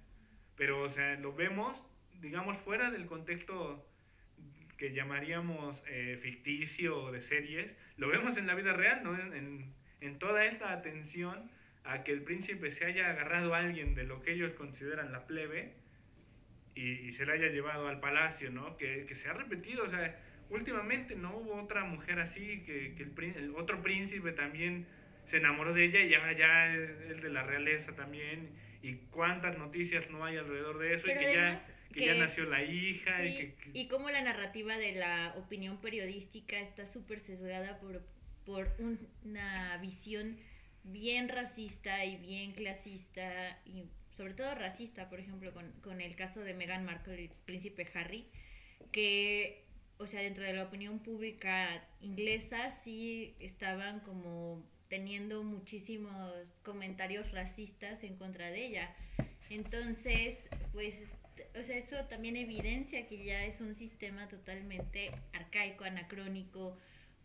pero 0.56 0.82
o 0.82 0.90
sea 0.90 1.16
lo 1.16 1.34
vemos 1.34 1.86
digamos 2.22 2.58
fuera 2.58 2.90
del 2.90 3.06
contexto 3.06 3.88
que 4.82 4.94
llamaríamos 4.94 5.84
eh, 5.88 6.18
ficticio 6.20 7.12
de 7.12 7.22
series 7.22 7.76
lo 7.98 8.08
vemos 8.08 8.38
en 8.38 8.48
la 8.48 8.56
vida 8.56 8.74
real 8.74 9.04
no 9.04 9.14
en, 9.14 9.32
en, 9.36 9.74
en 10.02 10.18
toda 10.18 10.44
esta 10.46 10.74
atención 10.74 11.52
a 11.84 12.04
que 12.04 12.12
el 12.12 12.24
príncipe 12.24 12.72
se 12.72 12.86
haya 12.86 13.12
agarrado 13.12 13.54
a 13.54 13.60
alguien 13.60 13.94
de 13.94 14.06
lo 14.06 14.24
que 14.24 14.32
ellos 14.32 14.54
consideran 14.54 15.12
la 15.12 15.28
plebe 15.28 15.74
y, 16.74 16.94
y 16.94 17.14
se 17.14 17.28
la 17.28 17.34
haya 17.34 17.50
llevado 17.50 17.88
al 17.88 18.00
palacio 18.00 18.50
no 18.50 18.76
que, 18.76 19.06
que 19.06 19.14
se 19.14 19.30
ha 19.30 19.34
repetido 19.34 19.84
o 19.84 19.88
sea 19.88 20.20
últimamente 20.50 21.16
no 21.16 21.38
hubo 21.38 21.62
otra 21.62 21.84
mujer 21.84 22.20
así 22.20 22.64
que, 22.64 22.96
que 22.96 23.04
el, 23.04 23.36
el 23.36 23.56
otro 23.56 23.84
príncipe 23.84 24.32
también 24.32 24.88
se 25.26 25.38
enamoró 25.38 25.74
de 25.76 25.86
ella 25.86 26.00
y 26.00 26.16
ahora 26.16 26.34
ya 26.34 26.74
es 26.74 27.22
de 27.22 27.30
la 27.30 27.44
realeza 27.44 27.94
también 27.94 28.50
y 28.82 28.96
cuántas 29.12 29.60
noticias 29.60 30.10
no 30.10 30.26
hay 30.26 30.38
alrededor 30.38 30.80
de 30.80 30.96
eso 30.96 31.06
Pero 31.06 31.22
y 31.22 31.24
que 31.24 31.34
ya 31.36 31.60
que, 31.92 32.06
ya 32.06 32.14
nació 32.16 32.46
la 32.46 32.64
hija 32.64 33.26
y 33.26 33.36
que, 33.36 33.54
que- 33.56 33.72
y 33.74 33.88
cómo 33.88 34.10
la 34.10 34.22
narrativa 34.22 34.78
de 34.78 34.94
la 34.94 35.34
opinión 35.38 35.80
periodística 35.82 36.60
está 36.60 36.86
súper 36.86 37.20
sesgada 37.20 37.80
por, 37.80 38.02
por 38.46 38.74
un- 38.80 39.00
una 39.26 39.78
visión 39.78 40.38
bien 40.84 41.30
racista 41.30 42.04
y 42.06 42.18
bien 42.18 42.54
clasista 42.54 43.60
y 43.66 43.84
sobre 44.16 44.34
todo 44.34 44.54
racista, 44.56 45.10
por 45.10 45.20
ejemplo, 45.20 45.54
con, 45.54 45.72
con 45.82 46.02
el 46.02 46.16
caso 46.16 46.42
de 46.42 46.54
Meghan 46.54 46.84
Markle 46.86 47.22
y 47.22 47.26
el 47.26 47.32
príncipe 47.46 47.88
Harry, 47.94 48.26
que, 48.92 49.64
o 49.98 50.08
sea, 50.08 50.22
dentro 50.22 50.44
de 50.44 50.54
la 50.54 50.64
opinión 50.64 51.00
pública 51.00 51.84
inglesa 52.02 52.72
sí 52.72 53.36
estaban 53.40 54.00
como 54.02 54.64
teniendo 54.90 55.44
muchísimos 55.44 56.52
comentarios 56.64 57.32
racistas 57.32 58.04
en 58.04 58.18
contra 58.18 58.52
de 58.52 58.66
ella. 58.66 58.94
Entonces, 59.50 60.38
pues, 60.74 60.96
o 61.60 61.64
sea, 61.64 61.78
eso 61.78 61.98
también 62.06 62.38
evidencia 62.38 63.08
que 63.08 63.24
ya 63.24 63.46
es 63.46 63.60
un 63.62 63.76
sistema 63.76 64.28
totalmente 64.28 65.12
arcaico, 65.34 65.84
anacrónico, 65.84 66.78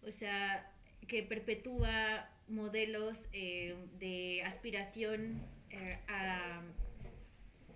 o 0.03 0.11
sea, 0.11 0.71
que 1.07 1.23
perpetúa 1.23 2.29
modelos 2.49 3.19
eh, 3.33 3.77
de 3.99 4.43
aspiración 4.45 5.43
eh, 5.71 5.99
a, 6.09 6.63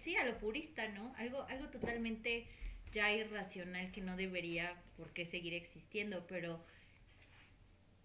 sí, 0.02 0.16
a 0.16 0.25
lo 0.25 0.38
purista, 0.38 0.88
¿no? 0.88 1.14
Algo, 1.16 1.42
algo 1.42 1.69
totalmente 1.69 2.47
ya 2.92 3.12
irracional 3.12 3.92
que 3.92 4.00
no 4.00 4.16
debería 4.16 4.76
por 4.97 5.11
qué 5.12 5.26
seguir 5.26 5.54
existiendo, 5.54 6.26
pero 6.26 6.64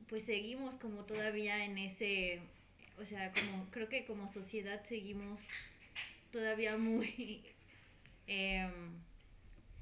pues 0.07 0.23
seguimos 0.23 0.75
como 0.75 1.05
todavía 1.05 1.65
en 1.65 1.79
ese, 1.79 2.39
o 2.99 3.05
sea, 3.05 3.31
como 3.31 3.69
creo 3.71 3.89
que 3.89 4.05
como 4.05 4.31
sociedad 4.31 4.83
seguimos 4.87 5.41
todavía 6.31 6.77
muy, 6.77 7.43
em, 8.27 8.71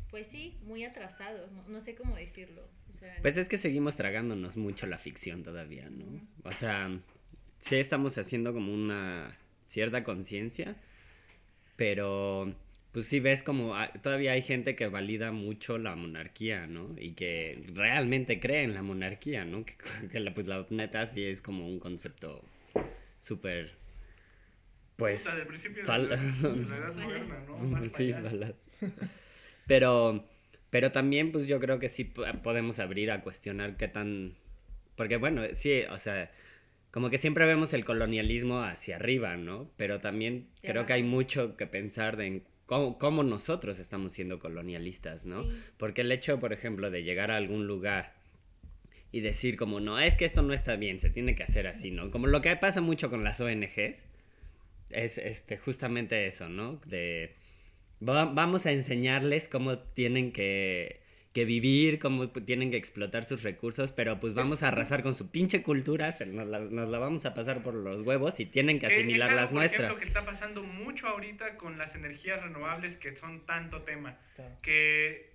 pues 0.09 0.27
sí, 0.27 0.57
muy 0.63 0.83
atrasados, 0.83 1.51
no, 1.51 1.63
no 1.67 1.81
sé 1.81 1.95
cómo 1.95 2.15
decirlo. 2.15 2.67
o 2.93 2.97
sea, 2.99 3.15
Pues 3.21 3.37
es 3.37 3.49
que 3.49 3.57
seguimos 3.57 3.95
tragándonos 3.95 4.57
mucho 4.57 4.87
la 4.87 4.97
ficción 4.97 5.43
todavía, 5.43 5.89
¿no? 5.89 6.05
O 6.43 6.51
sea, 6.51 6.99
sí 7.59 7.75
estamos 7.75 8.17
haciendo 8.17 8.53
como 8.53 8.73
una 8.73 9.35
cierta 9.67 10.03
conciencia, 10.03 10.75
pero 11.75 12.53
pues 12.91 13.07
sí 13.07 13.19
ves 13.19 13.41
como 13.41 13.73
todavía 14.03 14.33
hay 14.33 14.43
gente 14.43 14.75
que 14.75 14.87
valida 14.87 15.31
mucho 15.31 15.79
la 15.79 15.95
monarquía, 15.95 16.67
¿no? 16.67 16.93
Y 16.97 17.13
que 17.13 17.65
realmente 17.73 18.39
cree 18.39 18.63
en 18.63 18.75
la 18.75 18.83
monarquía, 18.83 19.45
¿no? 19.45 19.65
Que, 19.65 19.75
que 20.11 20.19
la, 20.19 20.33
pues 20.33 20.47
la 20.47 20.65
neta 20.69 21.07
sí 21.07 21.23
es 21.23 21.41
como 21.41 21.67
un 21.67 21.79
concepto 21.79 22.43
súper, 23.17 23.75
pues... 24.97 25.21
Puta, 25.23 25.35
del 25.35 25.47
principio 25.47 25.83
fal- 25.85 26.07
de, 26.09 26.15
la, 26.15 26.21
de 26.21 26.65
la 26.65 26.77
edad 26.77 26.93
Falaz. 26.93 26.95
moderna, 27.05 27.39
¿no? 27.47 27.57
Más 27.57 27.91
sí. 27.91 28.13
Pero, 29.67 30.27
pero 30.69 30.91
también, 30.91 31.31
pues 31.31 31.47
yo 31.47 31.59
creo 31.59 31.79
que 31.79 31.87
sí 31.87 32.03
po- 32.03 32.25
podemos 32.43 32.79
abrir 32.79 33.11
a 33.11 33.21
cuestionar 33.21 33.77
qué 33.77 33.87
tan. 33.87 34.35
Porque, 34.95 35.17
bueno, 35.17 35.41
sí, 35.53 35.81
o 35.89 35.97
sea, 35.97 36.31
como 36.91 37.09
que 37.09 37.17
siempre 37.17 37.45
vemos 37.45 37.73
el 37.73 37.85
colonialismo 37.85 38.61
hacia 38.61 38.97
arriba, 38.97 39.37
¿no? 39.37 39.69
Pero 39.77 39.99
también 39.99 40.47
creo 40.61 40.85
que 40.85 40.93
hay 40.93 41.03
mucho 41.03 41.55
que 41.57 41.65
pensar 41.65 42.17
de 42.17 42.25
en 42.27 42.43
cómo, 42.65 42.97
cómo 42.97 43.23
nosotros 43.23 43.79
estamos 43.79 44.11
siendo 44.11 44.39
colonialistas, 44.39 45.25
¿no? 45.25 45.43
Sí. 45.43 45.49
Porque 45.77 46.01
el 46.01 46.11
hecho, 46.11 46.39
por 46.39 46.53
ejemplo, 46.53 46.91
de 46.91 47.03
llegar 47.03 47.31
a 47.31 47.37
algún 47.37 47.65
lugar 47.65 48.13
y 49.11 49.21
decir 49.21 49.55
como, 49.57 49.79
no, 49.79 49.99
es 49.99 50.17
que 50.17 50.25
esto 50.25 50.41
no 50.41 50.53
está 50.53 50.75
bien, 50.75 50.99
se 50.99 51.09
tiene 51.09 51.35
que 51.35 51.43
hacer 51.43 51.67
así, 51.67 51.89
¿no? 51.91 52.11
Como 52.11 52.27
lo 52.27 52.41
que 52.41 52.55
pasa 52.57 52.81
mucho 52.81 53.09
con 53.09 53.23
las 53.23 53.39
ONGs, 53.39 54.07
es 54.93 55.17
este, 55.17 55.57
justamente 55.57 56.25
eso, 56.27 56.49
¿no? 56.49 56.79
De, 56.85 57.35
va- 58.07 58.25
vamos 58.25 58.65
a 58.65 58.71
enseñarles 58.71 59.47
cómo 59.47 59.79
tienen 59.79 60.31
que, 60.31 61.01
que 61.33 61.45
vivir, 61.45 61.99
cómo 61.99 62.29
tienen 62.29 62.71
que 62.71 62.77
explotar 62.77 63.23
sus 63.23 63.43
recursos, 63.43 63.91
pero 63.91 64.19
pues 64.19 64.33
vamos 64.33 64.61
a 64.63 64.67
arrasar 64.69 65.01
con 65.03 65.15
su 65.15 65.29
pinche 65.31 65.63
cultura, 65.63 66.11
se 66.11 66.25
nos, 66.25 66.47
la, 66.47 66.59
nos 66.59 66.87
la 66.89 66.99
vamos 66.99 67.25
a 67.25 67.33
pasar 67.33 67.63
por 67.63 67.73
los 67.73 68.01
huevos 68.01 68.39
y 68.39 68.45
tienen 68.45 68.79
que 68.79 68.85
asimilar 68.87 69.29
es 69.29 69.31
algo, 69.31 69.41
las 69.41 69.49
por 69.49 69.57
nuestras. 69.59 69.81
ejemplo, 69.83 69.99
que 69.99 70.05
está 70.07 70.25
pasando 70.25 70.63
mucho 70.63 71.07
ahorita 71.07 71.57
con 71.57 71.77
las 71.77 71.95
energías 71.95 72.41
renovables 72.41 72.97
que 72.97 73.15
son 73.15 73.45
tanto 73.45 73.81
tema. 73.81 74.17
Claro. 74.35 74.55
Que 74.61 75.31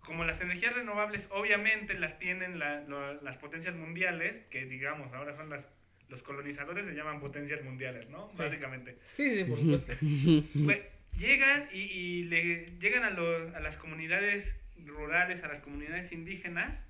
como 0.00 0.24
las 0.24 0.40
energías 0.40 0.74
renovables 0.74 1.28
obviamente 1.30 1.94
las 1.94 2.18
tienen 2.18 2.58
la- 2.58 2.80
lo- 2.82 3.20
las 3.22 3.36
potencias 3.36 3.74
mundiales, 3.76 4.38
que 4.50 4.64
digamos 4.66 5.12
ahora 5.12 5.36
son 5.36 5.48
las... 5.50 5.68
Los 6.12 6.22
colonizadores 6.22 6.84
se 6.86 6.92
llaman 6.94 7.18
potencias 7.20 7.62
mundiales, 7.64 8.08
¿no? 8.10 8.28
Sí. 8.34 8.42
Básicamente. 8.42 8.98
Sí, 9.14 9.30
sí, 9.30 9.44
por 9.44 9.58
supuesto. 9.58 9.92
Pues, 10.64 10.80
llegan 11.18 11.68
y, 11.72 11.80
y 11.80 12.24
le 12.24 12.76
llegan 12.78 13.02
a, 13.02 13.10
los- 13.10 13.54
a 13.54 13.60
las 13.60 13.76
comunidades 13.78 14.54
rurales, 14.84 15.42
a 15.42 15.48
las 15.48 15.60
comunidades 15.60 16.12
indígenas, 16.12 16.84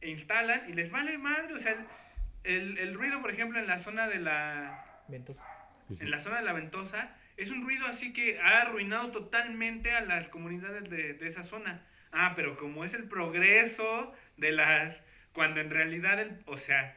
e 0.00 0.10
instalan 0.10 0.68
y 0.68 0.72
les 0.74 0.90
vale 0.90 1.16
madre, 1.18 1.54
o 1.54 1.58
sea, 1.58 1.76
el, 2.44 2.78
el 2.78 2.94
ruido, 2.94 3.20
por 3.22 3.30
ejemplo, 3.30 3.58
en 3.60 3.66
la 3.68 3.78
zona 3.78 4.08
de 4.08 4.18
la, 4.18 5.02
Ventosa. 5.08 5.44
en 5.88 6.10
la 6.10 6.18
zona 6.20 6.38
de 6.38 6.44
la 6.44 6.52
ventosa, 6.52 7.14
es 7.36 7.50
un 7.50 7.62
ruido 7.64 7.86
así 7.86 8.12
que 8.12 8.40
ha 8.40 8.62
arruinado 8.62 9.10
totalmente 9.12 9.92
a 9.92 10.00
las 10.00 10.28
comunidades 10.28 10.90
de, 10.90 11.14
de 11.14 11.26
esa 11.28 11.44
zona. 11.44 11.82
Ah, 12.10 12.32
pero 12.34 12.56
como 12.56 12.84
es 12.84 12.94
el 12.94 13.04
progreso 13.04 14.12
de 14.36 14.50
las... 14.52 15.00
Cuando 15.32 15.60
en 15.60 15.70
realidad, 15.70 16.18
el, 16.20 16.40
o 16.46 16.56
sea, 16.56 16.96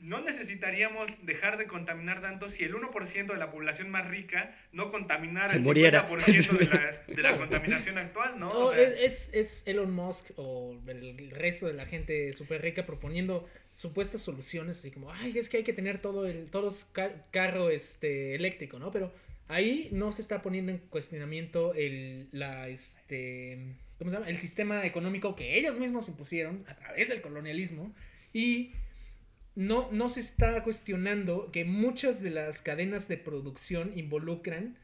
no 0.00 0.20
necesitaríamos 0.20 1.10
dejar 1.22 1.56
de 1.58 1.66
contaminar 1.66 2.20
tanto 2.20 2.50
si 2.50 2.64
el 2.64 2.74
1% 2.74 3.26
de 3.32 3.36
la 3.38 3.50
población 3.50 3.88
más 3.90 4.06
rica 4.06 4.54
no 4.72 4.90
contaminara 4.90 5.48
Se 5.48 5.56
el 5.56 5.62
muriera. 5.62 6.06
50% 6.08 6.58
de 6.58 6.64
la, 6.66 7.02
de 7.16 7.22
la 7.22 7.36
contaminación 7.36 7.98
actual, 7.98 8.38
¿no? 8.38 8.52
No, 8.52 8.58
O 8.66 8.72
sea, 8.72 8.82
es, 8.82 9.30
es 9.32 9.66
Elon 9.66 9.90
Musk 9.92 10.30
o 10.36 10.78
el 10.86 11.30
resto 11.30 11.66
de 11.66 11.72
la 11.72 11.86
gente 11.86 12.32
súper 12.32 12.62
rica 12.62 12.84
proponiendo 12.86 13.48
supuestas 13.74 14.20
soluciones, 14.22 14.78
así 14.78 14.90
como, 14.90 15.12
ay, 15.12 15.36
es 15.38 15.48
que 15.48 15.58
hay 15.58 15.62
que 15.64 15.72
tener 15.72 15.98
todo 15.98 16.26
el 16.26 16.46
todos 16.50 16.86
ca- 16.92 17.22
carro 17.30 17.70
este, 17.70 18.34
eléctrico, 18.34 18.78
¿no? 18.78 18.90
Pero 18.90 19.12
ahí 19.48 19.88
no 19.92 20.12
se 20.12 20.22
está 20.22 20.42
poniendo 20.42 20.72
en 20.72 20.78
cuestionamiento 20.78 21.74
el, 21.74 22.28
la, 22.32 22.68
este, 22.68 23.58
¿cómo 23.98 24.10
se 24.10 24.16
llama? 24.16 24.28
El 24.28 24.38
sistema 24.38 24.84
económico 24.86 25.34
que 25.36 25.56
ellos 25.58 25.78
mismos 25.78 26.08
impusieron 26.08 26.64
a 26.68 26.74
través 26.76 27.08
del 27.08 27.20
colonialismo 27.22 27.94
y 28.32 28.72
no, 29.56 29.90
no 29.92 30.08
se 30.10 30.20
está 30.20 30.62
cuestionando 30.64 31.50
que 31.52 31.64
muchas 31.64 32.22
de 32.22 32.30
las 32.30 32.62
cadenas 32.62 33.08
de 33.08 33.18
producción 33.18 33.92
involucran 33.98 34.78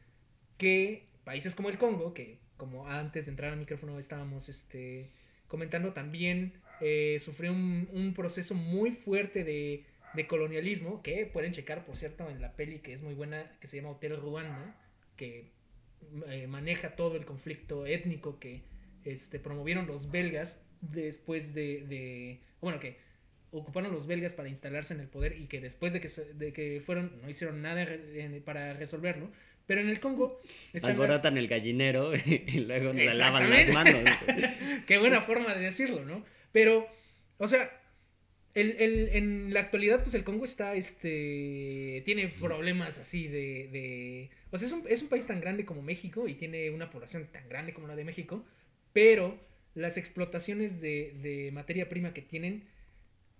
que 0.57 1.07
países 1.23 1.55
como 1.55 1.69
el 1.69 1.77
Congo, 1.77 2.13
que 2.13 2.39
como 2.57 2.87
antes 2.87 3.25
de 3.25 3.31
entrar 3.31 3.53
al 3.53 3.59
micrófono 3.59 3.99
estábamos 3.99 4.49
este, 4.49 5.11
comentando, 5.47 5.93
también 5.93 6.53
eh, 6.81 7.17
sufrió 7.19 7.51
un, 7.53 7.89
un 7.93 8.13
proceso 8.13 8.55
muy 8.55 8.91
fuerte 8.91 9.43
de, 9.43 9.85
de 10.13 10.27
colonialismo, 10.27 11.01
que 11.03 11.25
pueden 11.25 11.53
checar, 11.53 11.85
por 11.85 11.95
cierto, 11.97 12.29
en 12.29 12.41
la 12.41 12.53
peli 12.55 12.79
que 12.79 12.93
es 12.93 13.01
muy 13.03 13.15
buena, 13.15 13.51
que 13.61 13.67
se 13.67 13.77
llama 13.77 13.91
Hotel 13.91 14.17
Ruanda, 14.17 14.75
que 15.17 15.51
eh, 16.27 16.47
maneja 16.47 16.95
todo 16.95 17.15
el 17.15 17.25
conflicto 17.25 17.85
étnico 17.85 18.39
que 18.39 18.61
este, 19.05 19.39
promovieron 19.39 19.87
los 19.87 20.11
belgas 20.11 20.65
después 20.81 21.53
de, 21.53 21.85
de- 21.87 22.39
bueno, 22.61 22.79
que 22.79 22.97
ocuparon 23.53 23.91
los 23.91 24.05
belgas 24.07 24.33
para 24.33 24.49
instalarse 24.49 24.93
en 24.93 24.99
el 24.99 25.07
poder 25.07 25.37
y 25.39 25.47
que 25.47 25.61
después 25.61 25.93
de 25.93 26.01
que, 26.01 26.09
de 26.33 26.51
que 26.53 26.81
fueron, 26.85 27.19
no 27.21 27.29
hicieron 27.29 27.61
nada 27.61 27.85
re- 27.85 28.41
para 28.43 28.73
resolverlo. 28.73 29.31
Pero 29.65 29.79
en 29.79 29.87
el 29.87 30.01
Congo 30.01 30.41
están 30.73 30.97
las- 30.97 30.99
Alborotan 30.99 31.37
el 31.37 31.47
gallinero 31.47 32.11
y 32.25 32.59
luego 32.67 32.93
se 32.93 33.13
lavan 33.13 33.49
las 33.49 33.69
manos. 33.73 34.03
Qué 34.87 34.97
buena 34.97 35.21
forma 35.21 35.53
de 35.55 35.61
decirlo, 35.63 36.03
¿no? 36.03 36.25
Pero, 36.51 36.85
o 37.37 37.47
sea, 37.47 37.71
el, 38.55 38.71
el- 38.79 39.09
en 39.13 39.53
la 39.53 39.61
actualidad, 39.61 40.01
pues 40.03 40.15
el 40.15 40.23
Congo 40.25 40.43
está, 40.43 40.75
este, 40.75 42.01
tiene 42.05 42.27
problemas 42.27 42.97
así 42.97 43.27
de, 43.27 43.69
de- 43.71 44.29
o 44.51 44.57
sea, 44.57 44.67
es 44.67 44.73
un, 44.73 44.83
es 44.89 45.01
un 45.01 45.07
país 45.09 45.25
tan 45.27 45.39
grande 45.39 45.65
como 45.65 45.81
México 45.81 46.27
y 46.27 46.33
tiene 46.35 46.69
una 46.69 46.89
población 46.91 47.27
tan 47.31 47.47
grande 47.47 47.73
como 47.73 47.87
la 47.87 47.95
de 47.95 48.03
México, 48.03 48.45
pero 48.91 49.39
las 49.75 49.97
explotaciones 49.97 50.81
de, 50.81 51.13
de 51.23 51.51
materia 51.51 51.89
prima 51.89 52.13
que 52.13 52.21
tienen 52.21 52.63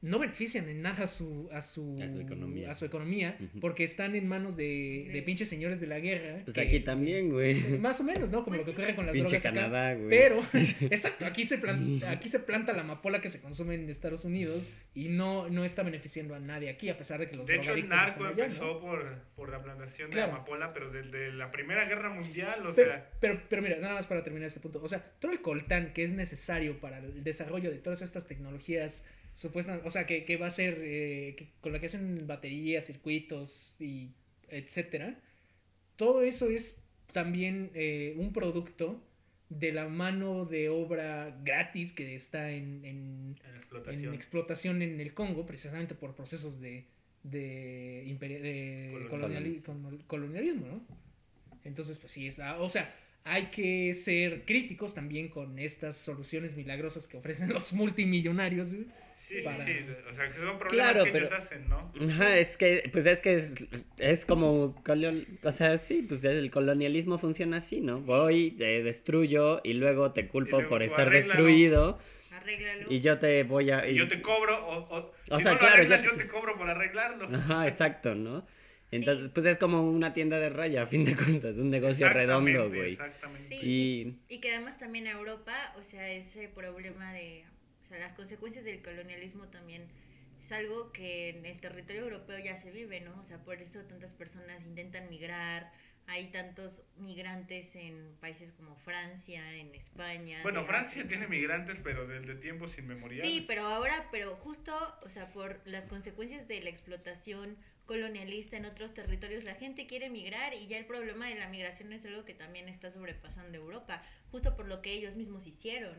no 0.03 0.19
benefician 0.19 0.69
en 0.69 0.81
nada 0.81 1.05
a 1.05 1.07
su, 1.07 1.50
a 1.51 1.62
su, 1.62 1.98
A 2.00 2.10
su 2.12 2.19
economía. 2.19 2.69
a 2.69 2.75
su 2.75 2.86
economía, 2.86 3.38
Ujú. 3.39 3.60
porque 3.62 3.83
están 3.86 4.15
en 4.15 4.27
manos 4.27 4.55
de, 4.55 5.10
de 5.12 5.22
pinches 5.24 5.48
señores 5.50 5.79
de 5.79 5.88
la 5.88 6.00
guerra. 6.00 6.41
Pues 6.43 6.55
que- 6.55 6.62
aquí 6.62 6.79
también, 6.81 7.29
güey. 7.31 7.55
Más 7.79 8.00
o 8.01 8.03
menos, 8.03 8.29
¿no? 8.29 8.43
Como 8.43 8.57
Pues 8.57 8.67
lo 8.67 8.74
que 8.75 8.81
ocurre 8.81 8.95
con 8.95 9.05
las 9.05 9.13
Pinche 9.13 9.38
drogas 9.39 9.45
acá. 9.45 9.53
Canadá, 9.62 9.93
güey. 9.95 10.10
Pero, 10.10 10.45
exacto, 10.91 11.25
aquí 11.25 11.45
se, 11.45 11.57
planta, 11.57 12.12
aquí 12.12 12.27
se 12.29 12.39
planta 12.39 12.74
la 12.74 12.81
amapola 12.81 13.22
que 13.22 13.29
se 13.29 13.39
consume 13.41 13.75
en 13.75 13.89
Estados 13.89 14.25
Unidos 14.25 14.69
y 14.93 15.07
no, 15.10 15.50
no 15.50 15.63
está 15.65 15.83
beneficiando 15.83 16.36
a 16.36 16.39
nadie 16.39 16.69
aquí, 16.69 16.89
a 16.89 16.98
pesar 16.98 17.19
de 17.19 17.29
que 17.29 17.36
los 17.38 17.48
de 17.48 17.55
hecho, 17.55 17.74
el 17.74 17.88
narco 17.88 18.25
allá, 18.25 18.43
empezó 18.43 18.65
¿no? 18.74 18.79
por, 18.81 19.19
por 19.36 19.50
la 19.50 19.63
plantación 19.63 20.12
de 20.12 20.22
amapola, 20.22 20.74
pero 20.74 20.91
desde 20.91 21.31
la 21.31 21.50
Primera 21.51 21.86
Guerra 21.88 22.10
Mundial, 22.13 22.60
o 22.67 22.72
Pero, 22.75 22.91
sea... 22.91 23.10
pero, 23.22 23.41
pero 23.50 23.61
mira, 23.61 23.77
nada 23.79 23.94
más 23.96 24.05
para 24.07 24.22
terminar 24.24 24.48
este 24.48 24.59
punto. 24.59 24.81
O 24.83 24.87
sea, 24.87 25.00
todo 25.20 25.31
el 25.31 25.42
coltán 25.42 25.94
que 25.94 26.03
es 26.03 26.11
necesario 26.11 26.79
para 26.81 26.98
el 27.00 27.24
desarrollo 27.24 27.72
de 27.72 27.77
todas 27.77 28.01
estas 28.01 28.27
tecnologías 28.27 29.05
supuestas, 29.33 29.81
o 29.83 29.89
sea, 29.89 30.05
que, 30.05 30.25
que 30.25 30.37
va 30.37 30.48
a 30.48 30.51
ser, 30.51 30.79
eh, 30.81 31.35
que- 31.37 31.50
con 31.61 31.74
la 31.74 31.79
que 31.79 31.87
hacen 31.87 32.25
baterías, 32.27 32.85
circuitos 32.85 33.75
y 33.79 34.11
etcétera, 34.50 35.19
todo 35.96 36.24
eso 36.24 36.50
es 36.50 36.83
también 37.11 37.72
eh, 37.74 38.15
un 38.17 38.33
producto 38.33 39.01
de 39.50 39.72
la 39.72 39.87
mano 39.87 40.46
de 40.46 40.69
obra 40.69 41.37
gratis 41.43 41.93
que 41.93 42.15
está 42.15 42.51
en, 42.51 42.83
en, 42.85 43.35
En 43.46 43.55
explotación. 43.57 44.05
en 44.07 44.13
explotación 44.13 44.81
en 44.81 45.00
el 45.00 45.13
Congo, 45.13 45.46
precisamente 45.46 45.93
por 45.96 46.15
procesos 46.15 46.59
de, 46.59 46.85
de, 47.24 48.03
Colonialismo. 50.07 50.67
¿no? 50.67 50.87
Entonces, 51.63 52.00
pues 52.00 52.11
sí, 52.11 52.27
está, 52.27 52.59
o 52.59 52.69
sea, 52.69 52.93
hay 53.24 53.46
que 53.48 53.93
ser 53.93 54.43
críticos 54.46 54.93
también 54.96 55.29
con 55.29 55.57
estas 55.59 55.96
soluciones 55.98 56.55
milagrosas 56.57 57.07
que 57.07 57.17
ofrecen 57.17 57.50
los 57.53 57.74
multimillonarios. 57.74 58.69
Sí, 58.69 58.87
sí, 59.24 59.38
para- 59.44 59.57
sí. 59.57 59.72
O 60.12 60.14
sea, 60.14 60.27
que 60.27 60.33
son 60.33 60.57
problemas 60.59 60.70
Claro, 60.70 61.03
que 61.05 61.12
pero- 61.12 61.25
ellos 61.25 61.38
hacen, 61.38 61.70
¿no? 61.70 61.92
Ajá, 62.09 62.38
es 62.38 62.57
que, 62.57 62.90
pues 62.92 63.05
es 63.05 63.22
que 63.22 63.36
es, 63.36 63.55
es 64.00 64.25
como, 64.25 64.75
colon- 64.83 65.25
o 65.44 65.51
sea, 65.51 65.77
sí, 65.77 66.03
pues 66.07 66.24
el 66.24 66.51
colonialismo 66.51 67.18
funciona 67.18 67.57
así, 67.57 67.81
¿no? 67.81 68.00
Voy, 68.01 68.51
te 68.51 68.83
destruyo 68.83 69.62
y 69.64 69.74
luego 69.74 70.12
te 70.12 70.27
culpo 70.27 70.57
luego 70.57 70.70
por 70.70 70.83
estar 70.83 71.09
destruido 71.09 72.00
Arréglalo. 72.31 72.92
y 72.92 73.00
yo 73.00 73.18
te 73.20 73.44
voy 73.44 73.72
a... 73.72 73.88
Y 73.88 73.96
yo 73.96 74.07
te 74.07 74.22
cobro, 74.22 74.66
o, 74.68 74.98
o, 74.98 75.14
O 75.29 75.38
si 75.38 75.44
sea, 75.44 75.53
no 75.53 75.59
claro, 75.59 75.75
arreglas, 75.75 76.01
yo 76.03 76.12
yo 76.12 76.18
te- 76.18 76.27
cobro 76.27 76.57
por 76.57 76.70
arreglarlo. 76.70 77.29
Ajá, 77.36 77.68
exacto, 77.68 78.16
¿no? 78.16 78.46
Entonces, 78.92 79.31
pues 79.33 79.48
es 79.48 79.57
como 79.57 79.90
una 79.90 80.14
tienda 80.14 80.38
de 80.38 80.50
raya, 80.50 80.83
a 80.83 80.86
fin 80.88 81.03
de 81.03 81.16
cuentas, 81.16 81.55
un 81.57 81.72
negocio 81.72 82.09
redondo, 82.09 82.68
güey. 82.70 82.92
Exactamente. 82.92 83.48
Sí. 83.48 84.20
Y... 84.29 84.36
Y 84.36 84.40
que 84.40 84.51
además 84.53 84.77
también 84.77 85.07
a 85.07 85.12
Europa, 85.12 85.74
o 85.79 85.83
sea, 85.83 86.12
ese 86.12 86.48
problema 86.50 87.12
de, 87.14 87.44
sea, 87.94 88.00
las 88.00 88.14
consecuencias 88.14 88.66
del 88.66 88.82
colonialismo 88.82 89.48
también 89.48 89.88
es 90.42 90.51
algo 90.51 90.92
que 90.92 91.29
en 91.29 91.46
el 91.46 91.60
territorio 91.60 92.03
europeo 92.03 92.38
ya 92.40 92.58
se 92.58 92.72
vive, 92.72 93.00
¿no? 93.00 93.18
O 93.20 93.24
sea, 93.24 93.38
por 93.44 93.62
eso 93.62 93.79
tantas 93.86 94.14
personas 94.14 94.66
intentan 94.66 95.10
migrar, 95.10 95.72
hay 96.08 96.32
tantos 96.32 96.82
migrantes 96.98 97.75
en 97.75 98.16
países 98.20 98.51
como 98.51 98.75
Francia, 98.75 99.56
en 99.56 99.74
España. 99.74 100.40
Bueno, 100.44 100.64
Francia 100.64 101.01
África. 101.01 101.08
tiene 101.08 101.27
migrantes, 101.27 101.79
pero 101.82 102.06
desde 102.06 102.36
tiempos 102.36 102.77
inmemoriales. 102.77 103.32
Sí, 103.32 103.46
pero 103.48 103.64
ahora, 103.64 104.10
pero 104.12 104.36
justo, 104.36 104.75
o 105.01 105.10
sea, 105.10 105.32
por 105.32 105.62
las 105.66 105.88
consecuencias 105.88 106.48
de 106.48 106.62
la 106.62 106.70
explotación 106.70 107.58
colonialista 107.86 108.58
en 108.58 108.66
otros 108.66 108.94
territorios, 108.94 109.44
la 109.44 109.56
gente 109.56 109.88
quiere 109.88 110.10
migrar 110.10 110.53
y 110.53 110.68
ya 110.68 110.77
el 110.77 110.86
problema 110.86 111.27
de 111.27 111.36
la 111.36 111.48
migración 111.48 111.94
es 111.94 112.06
algo 112.06 112.25
que 112.25 112.34
también 112.34 112.68
está 112.68 112.92
sobrepasando 112.92 113.58
Europa, 113.58 114.03
justo 114.32 114.56
por 114.56 114.68
lo 114.68 114.82
que 114.82 114.92
ellos 114.92 115.16
mismos 115.16 115.48
hicieron. 115.48 115.98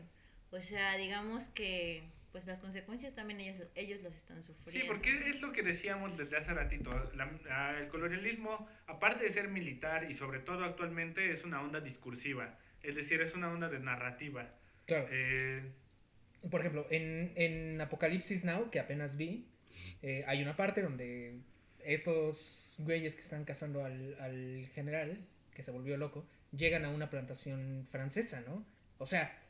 O 0.55 0.61
sea, 0.61 0.95
digamos 0.97 1.43
que 1.53 2.03
pues 2.31 2.45
las 2.45 2.59
consecuencias 2.59 3.15
también 3.15 3.39
ellos, 3.39 3.65
ellos 3.75 4.01
los 4.01 4.13
están 4.13 4.43
sufriendo. 4.43 4.71
Sí, 4.71 4.83
porque 4.85 5.29
es 5.29 5.39
lo 5.41 5.53
que 5.53 5.63
decíamos 5.63 6.17
desde 6.17 6.35
hace 6.37 6.53
ratito. 6.53 6.89
la- 7.15 7.31
ah, 7.49 7.77
el 7.79 7.87
colonialismo, 7.87 8.67
aparte 8.87 9.23
de 9.23 9.29
ser 9.29 9.47
militar 9.47 10.09
y 10.11 10.15
sobre 10.15 10.39
todo 10.39 10.65
actualmente, 10.65 11.31
es 11.31 11.45
una 11.45 11.61
onda 11.61 11.79
discursiva. 11.79 12.57
Es 12.83 12.95
decir, 12.95 13.21
es 13.21 13.35
una 13.35 13.49
onda 13.51 13.69
de 13.69 13.79
narrativa. 13.79 14.49
Claro. 14.85 15.07
Eh, 15.11 15.63
Por 16.51 16.59
ejemplo, 16.59 16.85
en, 16.91 17.31
en 17.37 17.79
Apocalipsis 17.79 18.43
Now, 18.43 18.69
que 18.69 18.79
apenas 18.81 19.15
vi, 19.15 19.47
eh, 20.01 20.23
hay 20.27 20.41
una 20.43 20.55
parte 20.57 20.81
donde 20.81 21.39
estos 21.85 22.75
güeyes 22.79 23.15
que 23.15 23.21
están 23.21 23.45
cazando 23.45 23.85
al, 23.85 24.17
al 24.19 24.67
general, 24.73 25.25
que 25.53 25.63
se 25.63 25.71
volvió 25.71 25.95
loco, 25.97 26.27
llegan 26.51 26.83
a 26.85 26.89
una 26.89 27.09
plantación 27.09 27.87
francesa, 27.89 28.41
¿no? 28.41 28.65
O 28.97 29.05
sea, 29.05 29.41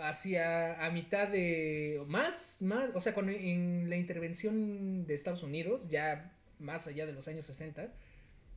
hacia 0.00 0.84
a 0.84 0.90
mitad 0.90 1.28
de... 1.28 2.02
Más, 2.06 2.62
más, 2.62 2.90
o 2.94 3.00
sea, 3.00 3.14
con, 3.14 3.28
en 3.28 3.90
la 3.90 3.96
intervención 3.96 5.06
de 5.06 5.14
Estados 5.14 5.42
Unidos, 5.42 5.88
ya 5.88 6.32
más 6.58 6.86
allá 6.86 7.06
de 7.06 7.12
los 7.12 7.26
años 7.28 7.46
60, 7.46 7.92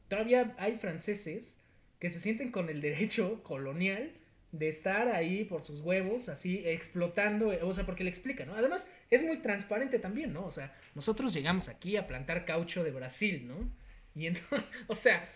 todavía 0.07 0.53
hay 0.57 0.77
franceses 0.77 1.57
que 1.99 2.09
se 2.09 2.19
sienten 2.19 2.51
con 2.51 2.69
el 2.69 2.81
derecho 2.81 3.41
colonial 3.43 4.11
de 4.51 4.67
estar 4.67 5.07
ahí 5.07 5.45
por 5.45 5.63
sus 5.63 5.79
huevos, 5.79 6.29
así 6.29 6.61
explotando, 6.65 7.47
o 7.65 7.73
sea, 7.73 7.85
porque 7.85 8.03
le 8.03 8.11
explica, 8.11 8.45
¿no? 8.45 8.53
Además, 8.53 8.87
es 9.09 9.23
muy 9.23 9.37
transparente 9.37 9.97
también, 9.97 10.31
¿no? 10.31 10.45
O 10.45 10.51
sea, 10.51 10.75
nosotros 10.93 11.33
llegamos 11.33 11.69
aquí 11.69 11.97
a 11.97 12.05
plantar 12.05 12.45
caucho 12.45 12.83
de 12.83 12.91
Brasil, 12.91 13.47
¿no? 13.47 13.67
Y 14.13 14.27
entonces, 14.27 14.63
o 14.87 14.95
sea, 14.95 15.27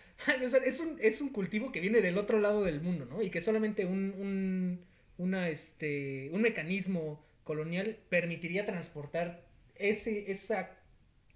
es, 0.64 0.80
un, 0.80 0.98
es 1.00 1.20
un 1.20 1.30
cultivo 1.30 1.72
que 1.72 1.80
viene 1.80 2.00
del 2.00 2.18
otro 2.18 2.40
lado 2.40 2.64
del 2.64 2.80
mundo, 2.80 3.06
¿no? 3.06 3.22
Y 3.22 3.30
que 3.30 3.40
solamente 3.40 3.86
un, 3.86 4.80
una, 5.18 5.48
este, 5.48 6.30
un 6.32 6.40
mecanismo 6.42 7.24
colonial 7.44 7.98
permitiría 8.08 8.64
transportar 8.64 9.44
ese, 9.74 10.30
esa 10.30 10.70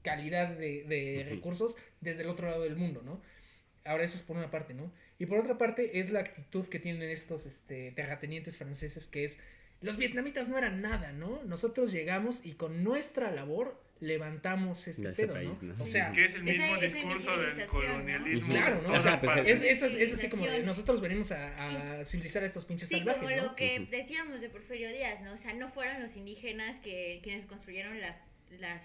calidad 0.02 0.48
de, 0.56 0.84
de 0.84 1.26
recursos 1.28 1.76
desde 2.00 2.22
el 2.22 2.28
otro 2.28 2.48
lado 2.48 2.62
del 2.62 2.76
mundo, 2.76 3.02
¿no? 3.04 3.20
Ahora 3.84 4.04
eso 4.04 4.16
es 4.16 4.22
por 4.22 4.36
una 4.36 4.50
parte, 4.50 4.74
¿no? 4.74 4.92
Y 5.18 5.26
por 5.26 5.38
otra 5.38 5.58
parte 5.58 5.98
es 5.98 6.10
la 6.10 6.20
actitud 6.20 6.66
que 6.66 6.78
tienen 6.78 7.08
estos 7.08 7.46
este, 7.46 7.92
terratenientes 7.92 8.56
franceses 8.56 9.06
que 9.06 9.24
es, 9.24 9.38
los 9.80 9.96
vietnamitas 9.96 10.48
no 10.48 10.58
eran 10.58 10.80
nada, 10.80 11.12
¿no? 11.12 11.42
Nosotros 11.44 11.92
llegamos 11.92 12.44
y 12.44 12.52
con 12.52 12.84
nuestra 12.84 13.30
labor 13.32 13.81
levantamos 14.02 14.88
este 14.88 15.08
De 15.08 15.14
pedo, 15.14 15.32
país, 15.34 15.50
¿no? 15.62 15.74
¿no? 15.74 15.82
O 15.82 15.86
sea, 15.86 16.10
Que 16.10 16.24
es 16.24 16.34
el 16.34 16.42
mismo 16.42 16.76
discurso 16.76 17.36
del 17.36 17.66
colonialismo. 17.66 18.48
claro, 18.48 18.82
¿no? 18.82 18.92
O 18.94 19.00
sea, 19.00 19.20
pues, 19.20 19.36
es, 19.46 19.62
es, 19.62 19.82
es 19.82 20.14
así 20.14 20.28
como 20.28 20.44
de 20.46 20.62
nosotros 20.64 21.00
venimos 21.00 21.30
a, 21.32 22.00
a 22.00 22.04
civilizar 22.04 22.42
a 22.42 22.46
estos 22.46 22.64
pinches 22.64 22.88
Sí, 22.88 22.96
salvajes, 22.98 23.22
como 23.22 23.36
¿no? 23.36 23.42
lo 23.50 23.54
que 23.56 23.86
decíamos 23.90 24.40
de 24.40 24.48
Porfirio 24.50 24.88
Díaz, 24.90 25.20
¿no? 25.22 25.32
O 25.34 25.38
sea, 25.38 25.54
no 25.54 25.70
fueron 25.70 26.02
los 26.02 26.16
indígenas 26.16 26.80
que 26.80 27.20
quienes 27.22 27.46
construyeron 27.46 28.00
las, 28.00 28.20
las, 28.58 28.82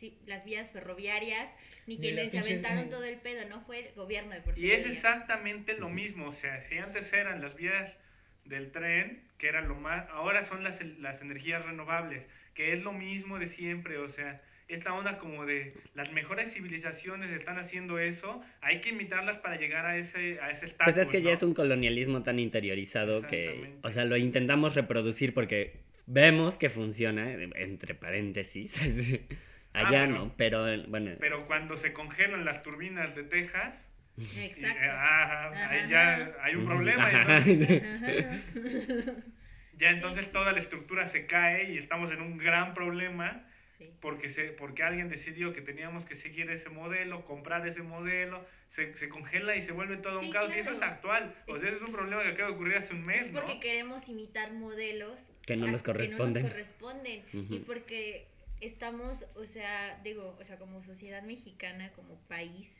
sí, 0.00 0.18
las 0.26 0.44
vías 0.44 0.68
ferroviarias, 0.70 1.48
ni 1.86 1.94
Ni 1.94 2.00
quienes 2.00 2.34
aventaron 2.34 2.90
todo 2.90 3.04
el 3.04 3.18
pedo, 3.20 3.48
no 3.48 3.60
fue 3.60 3.88
el 3.88 3.94
gobierno 3.94 4.32
de 4.32 4.38
Y 4.38 4.42
Porfirio 4.42 4.72
es 4.74 4.82
Díaz. 4.84 4.96
exactamente 4.96 5.74
lo 5.78 5.88
mismo, 5.88 6.26
o 6.26 6.32
sea, 6.32 6.60
si 6.68 6.76
antes 6.78 7.12
eran 7.12 7.40
las 7.40 7.54
vías 7.54 7.96
del 8.44 8.72
tren, 8.72 9.22
que 9.38 9.46
eran 9.48 9.68
lo 9.68 9.76
más, 9.76 10.08
ahora 10.10 10.42
son 10.42 10.64
las, 10.64 10.80
las 10.98 11.20
energías 11.20 11.64
renovables, 11.64 12.24
que 12.56 12.72
es 12.72 12.82
lo 12.82 12.92
mismo 12.92 13.38
de 13.38 13.46
siempre, 13.46 13.98
o 13.98 14.08
sea, 14.08 14.42
esta 14.66 14.92
onda 14.94 15.18
como 15.18 15.46
de 15.46 15.74
las 15.94 16.10
mejores 16.12 16.52
civilizaciones 16.54 17.30
están 17.30 17.58
haciendo 17.58 18.00
eso, 18.00 18.40
hay 18.60 18.80
que 18.80 18.88
imitarlas 18.88 19.38
para 19.38 19.56
llegar 19.56 19.86
a 19.86 19.96
ese 19.96 20.40
a 20.40 20.50
ese 20.50 20.64
estatus, 20.64 20.94
Pues 20.94 20.98
es 21.06 21.12
que 21.12 21.22
ya 21.22 21.30
es 21.30 21.42
un 21.44 21.54
colonialismo 21.54 22.24
tan 22.24 22.40
interiorizado 22.40 23.22
que, 23.28 23.74
o 23.82 23.90
sea, 23.92 24.04
lo 24.04 24.16
intentamos 24.16 24.74
reproducir 24.74 25.34
porque 25.34 25.84
vemos 26.06 26.58
que 26.58 26.68
funciona, 26.70 27.30
entre 27.30 27.94
paréntesis. 27.94 28.76
Ah, 29.78 29.88
Allá 29.88 30.06
pero- 30.06 30.12
no, 30.14 30.34
pero 30.38 30.68
eh, 30.72 30.84
bueno. 30.88 31.10
Pero 31.20 31.46
cuando 31.46 31.76
se 31.76 31.92
congelan 31.92 32.46
las 32.46 32.62
turbinas 32.62 33.14
de 33.14 33.24
Texas, 33.24 33.92
y, 34.16 34.22
eh, 34.24 34.46
Exacto. 34.46 34.80
ajá, 34.82 35.68
ahí 35.70 35.86
ya 35.86 36.34
hay 36.42 36.54
un 36.54 36.64
problema, 36.64 37.10
entonces- 37.12 37.82
Ajá. 37.82 39.12
ya 39.78 39.90
entonces 39.90 40.30
toda 40.32 40.52
la 40.52 40.58
estructura 40.60 41.06
se 41.06 41.26
cae 41.26 41.72
y 41.72 41.78
estamos 41.78 42.10
en 42.10 42.20
un 42.20 42.36
gran 42.38 42.74
problema. 42.74 43.42
Sí. 43.78 43.90
porque, 44.00 44.30
se, 44.30 44.44
porque 44.52 44.82
alguien 44.82 45.10
decidió 45.10 45.52
que 45.52 45.60
teníamos 45.60 46.06
que 46.06 46.14
seguir 46.14 46.50
ese 46.50 46.70
modelo, 46.70 47.26
comprar 47.26 47.66
ese 47.68 47.82
modelo, 47.82 48.42
se, 48.70 48.96
se 48.96 49.10
congela 49.10 49.54
y 49.54 49.60
se 49.60 49.72
vuelve 49.72 49.98
todo 49.98 50.18
un 50.20 50.30
caos. 50.30 50.50
Y 50.56 50.60
eso 50.60 50.70
es 50.70 50.80
actual. 50.80 51.34
O 51.46 51.58
sea, 51.58 51.68
ese 51.68 51.76
es 51.76 51.82
un 51.82 51.92
problema 51.92 52.22
que 52.22 52.30
acaba 52.30 52.48
de 52.48 52.54
ocurrir 52.54 52.76
hace 52.78 52.94
un 52.94 53.04
mes, 53.04 53.26
Es 53.26 53.32
¿no? 53.32 53.40
porque 53.42 53.60
queremos 53.60 54.08
imitar 54.08 54.50
modelos 54.54 55.20
Que 55.46 55.56
no 55.56 55.66
a- 55.66 55.70
nos 55.70 55.82
corresponden. 55.82 56.32
Que 56.32 56.40
no 56.40 56.44
nos 56.46 56.52
corresponden. 56.54 57.24
Ujú. 57.34 57.54
Y 57.54 57.58
porque 57.58 58.26
estamos, 58.62 59.26
o 59.34 59.44
sea, 59.44 60.00
digo, 60.02 60.38
o 60.40 60.44
sea, 60.46 60.56
como 60.56 60.82
sociedad 60.82 61.22
mexicana, 61.22 61.90
como 61.92 62.18
país 62.28 62.72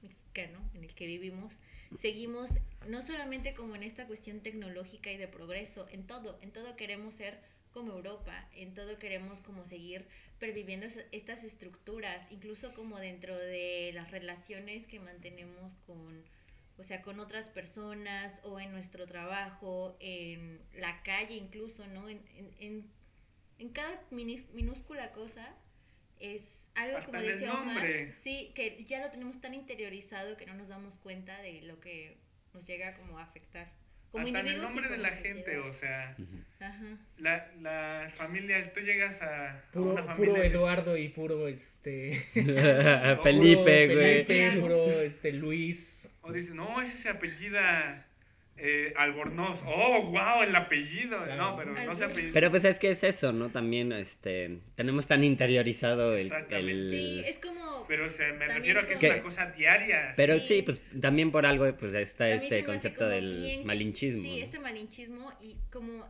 mexicano 0.00 0.58
en 0.74 0.84
el 0.84 0.94
que 0.94 1.06
vivimos, 1.06 1.58
seguimos 1.96 2.50
no 2.86 3.02
solamente 3.02 3.54
como 3.54 3.74
en 3.76 3.82
esta 3.82 4.06
cuestión 4.06 4.40
tecnológica 4.40 5.10
y 5.10 5.16
de 5.16 5.28
progreso, 5.28 5.88
en 5.90 6.06
todo, 6.06 6.38
en 6.42 6.52
todo 6.52 6.76
queremos 6.76 7.14
ser 7.14 7.38
como 7.72 7.92
Europa, 7.92 8.48
en 8.54 8.74
todo 8.74 8.98
queremos 8.98 9.40
como 9.40 9.64
seguir 9.64 10.06
perviviendo 10.38 10.86
es- 10.86 11.04
estas 11.12 11.44
estructuras, 11.44 12.26
incluso 12.30 12.72
como 12.74 12.98
dentro 12.98 13.36
de 13.36 13.90
las 13.94 14.10
relaciones 14.10 14.86
que 14.86 15.00
mantenemos 15.00 15.74
con, 15.86 16.24
o 16.78 16.82
sea, 16.82 17.02
con 17.02 17.20
otras 17.20 17.46
personas 17.46 18.40
o 18.44 18.58
en 18.60 18.72
nuestro 18.72 19.06
trabajo, 19.06 19.96
en 20.00 20.60
la 20.74 21.02
calle 21.02 21.34
incluso, 21.34 21.86
¿no? 21.88 22.08
En, 22.08 22.20
en, 22.36 22.54
en, 22.60 22.84
en 23.58 23.68
cada 23.70 24.00
minúscula 24.10 25.12
cosa 25.12 25.54
es 26.20 26.67
algo 26.74 26.98
Hasta 26.98 27.10
como 27.10 27.22
decía 27.22 27.52
Omar, 27.54 27.86
sí, 28.22 28.52
que 28.54 28.84
ya 28.86 29.00
lo 29.00 29.10
tenemos 29.10 29.40
tan 29.40 29.54
interiorizado 29.54 30.36
que 30.36 30.46
no 30.46 30.54
nos 30.54 30.68
damos 30.68 30.94
cuenta 30.96 31.40
de 31.42 31.62
lo 31.62 31.80
que 31.80 32.16
nos 32.54 32.66
llega 32.66 32.94
como 32.94 33.18
a 33.18 33.22
afectar. 33.22 33.68
Como 34.10 34.24
Hasta 34.24 34.40
en 34.40 34.46
el 34.46 34.62
nombre 34.62 34.88
de 34.88 34.96
la 34.96 35.10
gente, 35.10 35.58
o 35.58 35.72
sea. 35.72 36.16
Ajá. 36.60 36.96
la, 37.18 37.52
la 37.60 38.08
familia, 38.16 38.72
tú 38.72 38.80
llegas 38.80 39.20
a, 39.20 39.58
a 39.58 39.62
Puro, 39.70 39.90
una 39.90 40.00
puro 40.02 40.32
familia. 40.32 40.44
Eduardo 40.46 40.96
y 40.96 41.08
puro 41.08 41.46
este. 41.46 42.18
Felipe, 43.22 43.86
puro 43.86 44.00
güey. 44.00 44.24
Felipe, 44.24 44.60
puro 44.60 45.00
este 45.02 45.32
Luis. 45.32 46.10
O 46.22 46.32
dices, 46.32 46.54
no, 46.54 46.80
ese 46.80 46.96
se 46.96 47.10
apellida 47.10 48.07
eh, 48.60 48.92
Albornoz. 48.96 49.62
Oh, 49.66 50.02
wow, 50.10 50.42
el 50.42 50.54
apellido. 50.54 51.22
Claro. 51.24 51.36
No, 51.36 51.56
pero 51.56 51.72
no 51.72 51.94
se 51.96 52.04
apellida. 52.04 52.30
Pero 52.32 52.50
pues 52.50 52.64
es 52.64 52.78
que 52.78 52.90
es 52.90 53.04
eso, 53.04 53.32
¿no? 53.32 53.48
También 53.50 53.92
este 53.92 54.58
tenemos 54.74 55.06
tan 55.06 55.24
interiorizado 55.24 56.14
el, 56.16 56.30
el- 56.50 56.90
Sí, 56.90 57.22
es 57.26 57.38
como... 57.38 57.84
Pero 57.88 58.06
o 58.06 58.10
sea, 58.10 58.26
me 58.32 58.46
También 58.46 58.56
refiero 58.56 58.80
a 58.80 58.86
que 58.86 58.94
es 58.94 59.02
una 59.02 59.22
cosa 59.22 59.46
diaria. 59.52 60.12
Pero 60.16 60.38
Sí. 60.38 60.46
sí, 60.56 60.62
pues 60.62 60.80
también 61.00 61.30
por 61.32 61.46
algo 61.46 61.72
pues 61.76 61.94
está 61.94 62.28
este 62.28 62.64
concepto 62.64 63.08
del 63.08 63.30
bien- 63.40 63.66
malinchismo. 63.66 64.22
Sí, 64.22 64.38
¿no? 64.38 64.44
este 64.44 64.58
malinchismo 64.58 65.32
y 65.40 65.56
como 65.72 66.04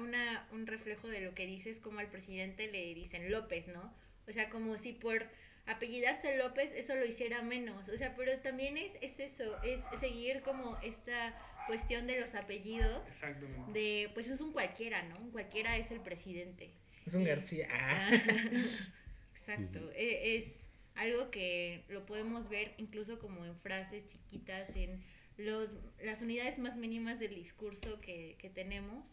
una, 0.00 0.46
un 0.52 0.66
reflejo 0.66 1.08
de 1.08 1.20
lo 1.20 1.34
que 1.34 1.46
dices, 1.46 1.78
como 1.80 1.98
al 2.00 2.08
presidente 2.08 2.70
le 2.70 2.94
dicen 2.94 3.30
López, 3.30 3.68
¿no? 3.68 3.94
O 4.28 4.32
sea, 4.32 4.48
como 4.50 4.78
si 4.78 4.92
por 4.92 5.26
apellidarse 5.66 6.36
López 6.36 6.72
eso 6.74 6.96
lo 6.96 7.04
hiciera 7.06 7.42
menos. 7.42 7.88
O 7.88 7.96
sea, 7.96 8.14
pero 8.16 8.36
también 8.38 8.76
es, 8.76 8.92
es 9.00 9.18
eso, 9.20 9.56
es 9.62 9.80
seguir 10.00 10.42
como 10.42 10.76
esta 10.82 11.34
cuestión 11.66 12.06
de 12.06 12.20
los 12.20 12.34
apellidos, 12.34 13.06
Exactamente. 13.08 13.72
de 13.72 14.10
pues 14.14 14.28
es 14.28 14.40
un 14.40 14.52
cualquiera, 14.52 15.02
¿no? 15.04 15.18
Un 15.18 15.30
cualquiera 15.30 15.76
es 15.76 15.90
el 15.90 16.00
presidente. 16.00 16.70
Es 17.06 17.14
un. 17.14 17.24
García. 17.24 17.68
Ah. 17.70 18.10
Exacto, 19.36 19.90
e- 19.94 20.36
es 20.36 20.58
algo 20.94 21.30
que 21.30 21.84
lo 21.88 22.06
podemos 22.06 22.48
ver 22.48 22.74
incluso 22.78 23.18
como 23.18 23.44
en 23.44 23.56
frases 23.56 24.06
chiquitas, 24.06 24.68
en 24.76 25.02
los, 25.36 25.74
las 26.02 26.20
unidades 26.22 26.58
más 26.58 26.76
mínimas 26.76 27.18
del 27.18 27.34
discurso 27.34 27.98
que, 28.00 28.36
que 28.38 28.50
tenemos, 28.50 29.12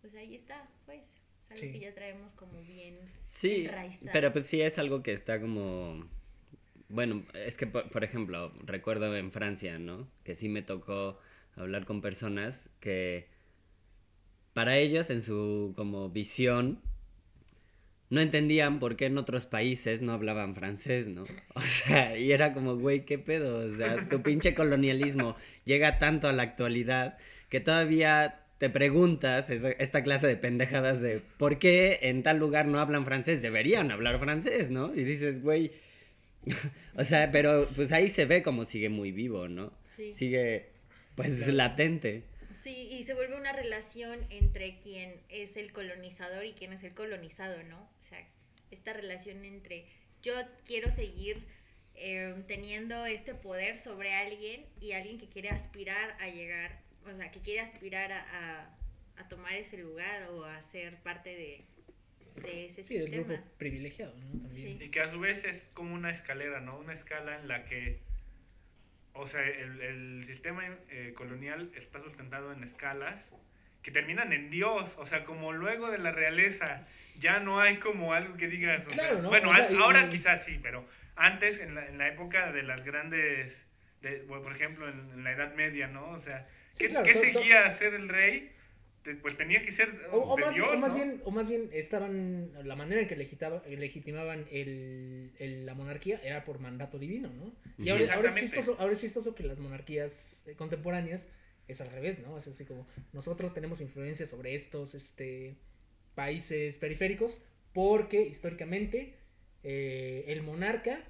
pues 0.00 0.14
ahí 0.14 0.34
está, 0.34 0.68
pues, 0.86 1.00
es 1.02 1.50
algo 1.52 1.60
Sí. 1.60 1.72
que 1.72 1.80
ya 1.80 1.94
traemos 1.94 2.32
como 2.34 2.60
bien 2.60 2.98
Sí, 3.24 3.64
enraizado. 3.64 4.10
pero 4.12 4.32
pues 4.32 4.46
sí 4.46 4.60
es 4.60 4.78
algo 4.78 5.02
que 5.02 5.12
está 5.12 5.40
como... 5.40 6.06
Bueno, 6.88 7.24
es 7.34 7.56
que 7.56 7.66
por, 7.68 7.88
por 7.90 8.02
ejemplo, 8.02 8.52
recuerdo 8.64 9.16
en 9.16 9.30
Francia, 9.30 9.78
¿no? 9.78 10.08
Que 10.24 10.34
sí 10.34 10.48
me 10.48 10.62
tocó 10.62 11.18
hablar 11.56 11.84
con 11.84 12.00
personas 12.00 12.68
que 12.80 13.28
para 14.52 14.78
ellos 14.78 15.10
en 15.10 15.22
su 15.22 15.72
como 15.76 16.10
visión 16.10 16.80
no 18.10 18.20
entendían 18.20 18.80
por 18.80 18.96
qué 18.96 19.06
en 19.06 19.18
otros 19.18 19.46
países 19.46 20.02
no 20.02 20.12
hablaban 20.12 20.54
francés, 20.54 21.08
¿no? 21.08 21.24
O 21.54 21.60
sea, 21.60 22.18
y 22.18 22.32
era 22.32 22.52
como, 22.52 22.76
güey, 22.76 23.04
¿qué 23.04 23.18
pedo? 23.18 23.66
O 23.66 23.72
sea, 23.76 24.08
tu 24.08 24.22
pinche 24.22 24.54
colonialismo 24.54 25.36
llega 25.64 25.98
tanto 25.98 26.28
a 26.28 26.32
la 26.32 26.42
actualidad 26.42 27.18
que 27.48 27.60
todavía 27.60 28.40
te 28.58 28.68
preguntas 28.68 29.48
esta 29.48 30.02
clase 30.02 30.26
de 30.26 30.36
pendejadas 30.36 31.00
de 31.00 31.22
por 31.38 31.58
qué 31.58 31.98
en 32.02 32.22
tal 32.22 32.38
lugar 32.38 32.66
no 32.66 32.78
hablan 32.78 33.06
francés, 33.06 33.40
deberían 33.40 33.90
hablar 33.90 34.18
francés, 34.18 34.70
¿no? 34.70 34.94
Y 34.94 35.02
dices, 35.04 35.42
güey, 35.42 35.72
o 36.96 37.04
sea, 37.04 37.30
pero 37.32 37.68
pues 37.74 37.92
ahí 37.92 38.08
se 38.08 38.26
ve 38.26 38.42
como 38.42 38.64
sigue 38.64 38.88
muy 38.88 39.12
vivo, 39.12 39.48
¿no? 39.48 39.72
Sí. 39.96 40.12
Sigue, 40.12 40.68
pues, 41.16 41.34
Claro. 41.38 41.52
latente. 41.52 42.24
Sí, 42.62 42.88
y 42.90 43.04
se 43.04 43.14
vuelve 43.14 43.36
una 43.36 43.52
relación 43.52 44.26
entre 44.30 44.78
quien 44.80 45.14
es 45.28 45.56
el 45.56 45.72
colonizador 45.72 46.44
y 46.44 46.52
quien 46.52 46.72
es 46.72 46.84
el 46.84 46.94
colonizado, 46.94 47.62
¿no? 47.64 47.78
O 47.80 48.08
sea, 48.08 48.26
esta 48.70 48.92
relación 48.92 49.44
entre 49.44 49.86
yo 50.22 50.32
quiero 50.66 50.90
seguir 50.90 51.42
eh, 51.94 52.34
teniendo 52.46 53.06
este 53.06 53.34
poder 53.34 53.78
sobre 53.78 54.12
alguien 54.14 54.64
y 54.80 54.92
alguien 54.92 55.18
que 55.18 55.28
quiere 55.28 55.48
aspirar 55.50 56.16
a 56.20 56.28
llegar, 56.28 56.80
o 57.10 57.16
sea, 57.16 57.30
que 57.30 57.40
quiere 57.40 57.60
aspirar 57.60 58.12
a, 58.12 58.20
a- 58.62 58.76
a 59.16 59.28
tomar 59.28 59.54
ese 59.54 59.76
lugar 59.78 60.28
o 60.30 60.44
a 60.44 60.62
ser 60.72 60.96
parte 61.02 61.28
de, 61.30 61.64
de 62.42 62.66
ese 62.66 62.82
Sí, 62.84 62.94
del 62.94 63.06
sistema. 63.08 63.26
grupo 63.34 63.42
privilegiado, 63.58 64.14
¿no? 64.16 64.40
También. 64.40 64.78
Sí. 64.78 64.84
Y 64.84 64.90
que 64.90 65.00
a 65.00 65.10
su 65.10 65.20
vez 65.20 65.44
es 65.44 65.64
como 65.74 65.94
una 65.94 66.10
escalera, 66.10 66.60
¿no? 66.60 66.78
Una 66.78 66.94
escala 66.94 67.38
en 67.38 67.48
la 67.48 67.64
que, 67.64 68.00
o 69.12 69.26
sea, 69.26 69.42
el, 69.42 69.80
el 69.80 70.24
sistema 70.26 70.62
eh, 70.88 71.12
colonial 71.16 71.70
está 71.74 72.00
sustentado 72.02 72.52
en 72.52 72.62
escalas 72.64 73.30
que 73.82 73.90
terminan 73.90 74.32
en 74.32 74.50
Dios, 74.50 74.94
o 74.98 75.06
sea, 75.06 75.24
como 75.24 75.52
luego 75.52 75.90
de 75.90 75.98
la 75.98 76.10
realeza 76.12 76.86
ya 77.16 77.40
no 77.40 77.60
hay 77.60 77.78
como 77.78 78.12
algo 78.14 78.36
que 78.36 78.46
digas, 78.48 78.86
o 78.86 78.90
sea, 78.90 79.04
Claro, 79.04 79.22
¿no? 79.22 79.28
bueno, 79.30 79.50
O 79.50 79.54
sea, 79.54 79.68
ahora 79.80 80.02
y- 80.02 80.08
quizás 80.10 80.44
sí, 80.44 80.58
pero 80.62 80.86
antes, 81.16 81.60
en 81.60 81.74
la, 81.74 81.86
en 81.86 81.98
la 81.98 82.08
época 82.08 82.52
de 82.52 82.62
las 82.62 82.84
grandes, 82.84 83.66
de, 84.02 84.22
bueno, 84.22 84.42
por 84.42 84.52
ejemplo, 84.52 84.88
en, 84.88 85.10
en 85.12 85.24
la 85.24 85.32
Edad 85.32 85.54
Media, 85.54 85.86
¿no? 85.86 86.10
O 86.10 86.18
sea, 86.18 86.46
Sí, 86.72 86.84
¿qué, 86.84 86.90
claro, 86.90 87.04
qué 87.04 87.14
seguía 87.14 87.64
a 87.66 87.70
ser 87.70 87.94
el 87.94 88.08
rey? 88.08 88.52
Te- 89.02 89.14
Pues 89.14 89.36
tenía 89.36 89.62
que 89.62 89.72
ser 89.72 89.88
O, 90.12 90.18
o 90.32 90.36
de 90.36 90.42
más, 90.44 90.54
Dios, 90.54 90.68
o 90.72 90.76
más 90.76 90.92
¿no? 90.92 90.96
bien, 90.98 91.20
o 91.24 91.30
más 91.30 91.48
bien 91.48 91.70
estaban, 91.72 92.52
la 92.64 92.76
manera 92.76 93.00
en 93.00 93.08
que 93.08 93.16
legitaba- 93.16 93.62
legitimaban 93.66 94.46
el, 94.50 95.32
el- 95.38 95.64
la 95.66 95.74
monarquía 95.74 96.20
era 96.22 96.44
por 96.44 96.58
mandato 96.58 96.98
divino, 96.98 97.30
¿no? 97.32 97.54
Y 97.78 97.88
ahora, 97.88 98.12
ahora, 98.14 98.28
es 98.28 98.34
chistoso, 98.36 98.76
ahora 98.78 98.92
es 98.92 99.00
chistoso 99.00 99.34
que 99.34 99.42
las 99.44 99.58
monarquías 99.58 100.44
contemporáneas 100.56 101.28
es 101.66 101.80
al 101.80 101.90
revés, 101.90 102.18
¿no? 102.18 102.36
Es 102.36 102.46
así 102.48 102.64
como 102.66 102.86
nosotros 103.12 103.54
tenemos 103.54 103.80
influencia 103.80 104.26
sobre 104.26 104.54
estos 104.54 104.94
este, 104.94 105.56
países 106.14 106.76
periféricos 106.78 107.40
porque 107.72 108.20
históricamente 108.22 109.14
eh, 109.62 110.24
el 110.26 110.42
monarca 110.42 111.04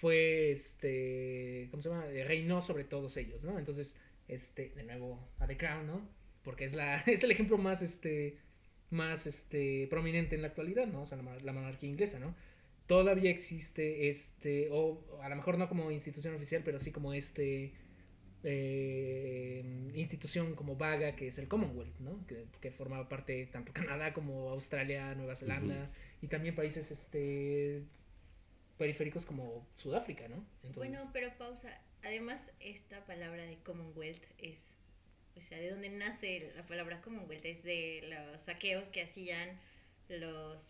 fue, 0.00 0.50
este, 0.52 1.68
¿cómo 1.70 1.82
se 1.82 1.88
llama? 1.88 2.06
Eh, 2.08 2.24
Reinó 2.24 2.60
sobre 2.62 2.84
todos 2.84 3.16
ellos, 3.16 3.42
¿no? 3.44 3.58
Entonces, 3.58 3.96
este, 4.28 4.70
de 4.76 4.82
nuevo, 4.84 5.28
a 5.38 5.46
The 5.46 5.56
Crown, 5.56 5.86
¿no? 5.86 6.21
Porque 6.44 6.64
es, 6.64 6.74
la, 6.74 6.96
es 7.06 7.22
el 7.22 7.30
ejemplo 7.30 7.58
más, 7.58 7.82
este, 7.82 8.38
más, 8.90 9.26
este, 9.26 9.86
prominente 9.88 10.34
en 10.34 10.42
la 10.42 10.48
actualidad, 10.48 10.86
¿no? 10.86 11.02
O 11.02 11.06
sea, 11.06 11.18
la, 11.18 11.36
la 11.38 11.52
monarquía 11.52 11.88
inglesa, 11.88 12.18
¿no? 12.18 12.34
todavía 12.86 13.30
existe 13.30 14.08
este, 14.08 14.68
o 14.70 15.00
a 15.22 15.28
lo 15.28 15.36
mejor 15.36 15.56
no 15.56 15.68
como 15.68 15.90
institución 15.90 16.34
oficial, 16.34 16.62
pero 16.64 16.78
sí 16.78 16.92
como 16.92 17.14
este 17.14 17.72
eh, 18.44 19.62
institución 19.94 20.54
como 20.54 20.76
vaga 20.76 21.14
que 21.14 21.28
es 21.28 21.38
el 21.38 21.48
Commonwealth, 21.48 21.98
¿no? 22.00 22.26
Que, 22.26 22.46
que 22.60 22.70
formaba 22.70 23.08
parte 23.08 23.46
tanto 23.46 23.72
Canadá 23.80 24.12
como 24.12 24.50
Australia, 24.50 25.14
Nueva 25.14 25.34
Zelanda 25.34 25.90
y 26.20 26.28
también 26.28 26.54
países 26.54 26.90
este 26.90 27.82
periféricos 28.78 29.24
como 29.24 29.66
Sudáfrica, 29.74 30.28
¿no? 30.28 30.44
Bueno, 30.74 30.98
pero 31.12 31.36
pausa. 31.38 31.80
Además, 32.02 32.42
esta 32.58 33.06
palabra 33.06 33.44
de 33.44 33.58
Commonwealth 33.58 34.24
es, 34.38 34.58
o 35.36 35.40
sea, 35.40 35.58
de 35.58 35.70
dónde 35.70 35.88
nace 35.88 36.52
la 36.56 36.66
palabra 36.66 37.00
Commonwealth 37.00 37.44
es 37.44 37.62
de 37.62 38.04
los 38.08 38.40
saqueos 38.42 38.84
que 38.88 39.02
hacían 39.02 39.58
los 40.08 40.68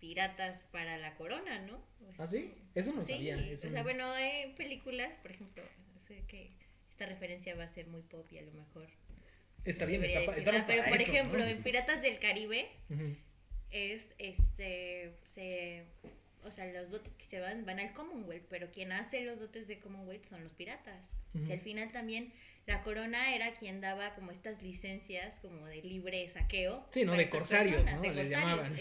piratas 0.00 0.64
para 0.70 0.98
la 0.98 1.14
corona, 1.16 1.60
¿no? 1.60 1.82
¿Ah, 2.18 2.26
sí? 2.26 2.54
Eso 2.74 2.92
no 2.92 3.04
sí, 3.04 3.12
sabía. 3.14 3.36
o 3.52 3.56
sea, 3.56 3.82
bueno, 3.82 4.10
hay 4.12 4.52
películas, 4.54 5.12
por 5.22 5.32
ejemplo, 5.32 5.62
sé 6.06 6.22
que 6.28 6.50
esta 6.90 7.06
referencia 7.06 7.54
va 7.54 7.64
a 7.64 7.74
ser 7.74 7.86
muy 7.88 8.02
pop 8.02 8.26
y 8.30 8.38
a 8.38 8.42
lo 8.42 8.52
mejor... 8.52 8.88
Está 9.64 9.84
bien, 9.84 10.04
está, 10.04 10.20
decirla, 10.20 10.36
estamos 10.36 10.64
Pero, 10.64 10.82
para 10.82 10.92
por 10.92 11.00
eso, 11.00 11.12
ejemplo, 11.12 11.38
¿no? 11.38 11.44
en 11.44 11.62
Piratas 11.62 12.00
del 12.00 12.18
Caribe 12.20 12.68
es, 13.70 14.14
este, 14.18 15.12
se... 15.34 15.84
O 16.46 16.50
sea, 16.50 16.66
los 16.72 16.90
dotes 16.90 17.12
que 17.14 17.24
se 17.24 17.40
van 17.40 17.66
van 17.66 17.80
al 17.80 17.92
Commonwealth, 17.92 18.46
pero 18.48 18.70
quien 18.70 18.92
hace 18.92 19.22
los 19.22 19.40
dotes 19.40 19.66
de 19.66 19.78
Commonwealth 19.80 20.24
son 20.24 20.44
los 20.44 20.52
piratas. 20.52 21.02
O 21.34 21.38
sea, 21.38 21.46
Ujú. 21.46 21.52
al 21.54 21.60
final 21.60 21.92
también 21.92 22.32
la 22.66 22.82
corona 22.82 23.34
era 23.34 23.54
quien 23.54 23.80
daba 23.80 24.14
como 24.14 24.30
estas 24.30 24.62
licencias 24.62 25.38
como 25.40 25.66
de 25.66 25.82
libre 25.82 26.28
saqueo. 26.28 26.86
Sí, 26.90 27.04
¿no? 27.04 27.14
De 27.14 27.28
corsarios, 27.28 27.76
personas, 27.76 27.96
¿no? 27.96 28.02
de 28.02 28.14
Les 28.14 28.30
corsarios, 28.30 28.58
llamaban. 28.58 28.76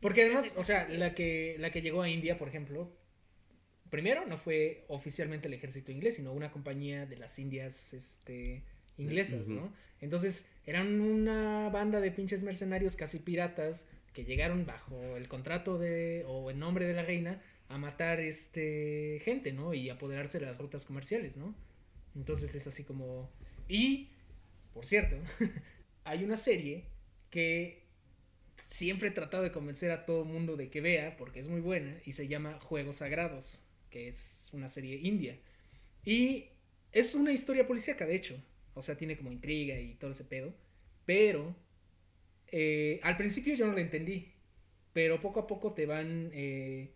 Porque 0.00 0.22
además, 0.22 0.54
de 0.54 0.60
o 0.60 0.62
sea, 0.62 0.88
la 0.88 1.14
que, 1.14 1.56
la 1.58 1.70
que 1.70 1.82
llegó 1.82 2.02
a 2.02 2.08
India, 2.08 2.38
por 2.38 2.48
ejemplo, 2.48 2.90
primero 3.90 4.26
no 4.26 4.38
fue 4.38 4.84
oficialmente 4.88 5.48
el 5.48 5.54
ejército 5.54 5.92
inglés, 5.92 6.16
sino 6.16 6.32
una 6.32 6.50
compañía 6.50 7.06
de 7.06 7.16
las 7.16 7.38
Indias 7.38 7.92
este, 7.92 8.64
inglesas. 8.96 9.46
¿no? 9.48 9.72
Entonces, 10.00 10.46
eran 10.64 11.00
una 11.00 11.68
banda 11.68 12.00
de 12.00 12.10
pinches 12.10 12.42
mercenarios 12.42 12.96
casi 12.96 13.18
piratas 13.18 13.86
que 14.12 14.24
llegaron 14.24 14.66
bajo 14.66 15.16
el 15.16 15.28
contrato 15.28 15.78
de, 15.78 16.24
o 16.26 16.50
en 16.50 16.58
nombre 16.58 16.86
de 16.86 16.94
la 16.94 17.02
reina, 17.02 17.42
a 17.68 17.78
matar 17.78 18.20
este 18.20 19.20
gente, 19.24 19.52
¿no? 19.52 19.72
Y 19.72 19.88
apoderarse 19.88 20.38
de 20.38 20.46
las 20.46 20.58
rutas 20.58 20.84
comerciales, 20.84 21.36
¿no? 21.36 21.54
Entonces 22.14 22.54
es 22.54 22.66
así 22.66 22.84
como... 22.84 23.30
Y, 23.68 24.10
por 24.74 24.84
cierto, 24.84 25.16
hay 26.04 26.24
una 26.24 26.36
serie 26.36 26.84
que 27.30 27.82
siempre 28.68 29.08
he 29.08 29.12
tratado 29.12 29.42
de 29.42 29.52
convencer 29.52 29.90
a 29.90 30.04
todo 30.04 30.24
mundo 30.24 30.56
de 30.56 30.68
que 30.68 30.80
vea, 30.80 31.16
porque 31.16 31.40
es 31.40 31.48
muy 31.48 31.60
buena, 31.60 31.96
y 32.04 32.12
se 32.12 32.28
llama 32.28 32.58
Juegos 32.60 32.96
Sagrados, 32.96 33.64
que 33.90 34.08
es 34.08 34.50
una 34.52 34.68
serie 34.68 34.96
india. 34.96 35.38
Y 36.04 36.48
es 36.92 37.14
una 37.14 37.32
historia 37.32 37.66
policíaca, 37.66 38.06
de 38.06 38.16
hecho. 38.16 38.42
O 38.74 38.82
sea, 38.82 38.96
tiene 38.96 39.16
como 39.16 39.32
intriga 39.32 39.78
y 39.78 39.94
todo 39.94 40.10
ese 40.10 40.24
pedo. 40.24 40.54
Pero 41.04 41.54
eh, 42.52 43.00
al 43.02 43.16
principio 43.16 43.54
yo 43.54 43.66
no 43.66 43.72
lo 43.72 43.78
entendí. 43.78 44.32
Pero 44.92 45.20
poco 45.20 45.40
a 45.40 45.46
poco 45.46 45.72
te 45.72 45.86
van 45.86 46.30
eh, 46.34 46.90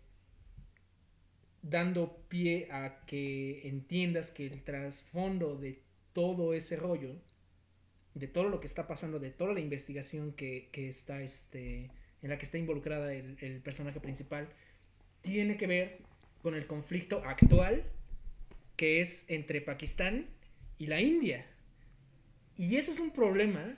dando 1.63 2.23
pie 2.29 2.67
a 2.71 3.03
que 3.05 3.67
entiendas 3.67 4.31
que 4.31 4.45
el 4.45 4.63
trasfondo 4.63 5.57
de 5.57 5.81
todo 6.13 6.53
ese 6.53 6.75
rollo, 6.75 7.15
de 8.13 8.27
todo 8.27 8.49
lo 8.49 8.59
que 8.59 8.67
está 8.67 8.87
pasando, 8.87 9.19
de 9.19 9.31
toda 9.31 9.53
la 9.53 9.59
investigación 9.59 10.33
que, 10.33 10.69
está 10.73 11.21
este, 11.21 11.89
en 12.21 12.29
la 12.29 12.37
que 12.37 12.45
está 12.45 12.57
involucrada 12.59 13.13
el 13.13 13.61
personaje 13.63 13.99
principal, 13.99 14.47
tiene 15.23 15.57
que 15.57 15.67
ver 15.67 15.97
con 16.41 16.55
el 16.55 16.67
conflicto 16.67 17.23
actual 17.25 17.83
que 18.77 19.01
es 19.01 19.25
entre 19.27 19.59
Pakistán 19.59 20.27
y 20.77 20.85
la 20.85 21.01
India. 21.01 21.45
Y 22.55 22.75
ese 22.75 22.91
es 22.91 22.99
un 22.99 23.11
problema 23.11 23.75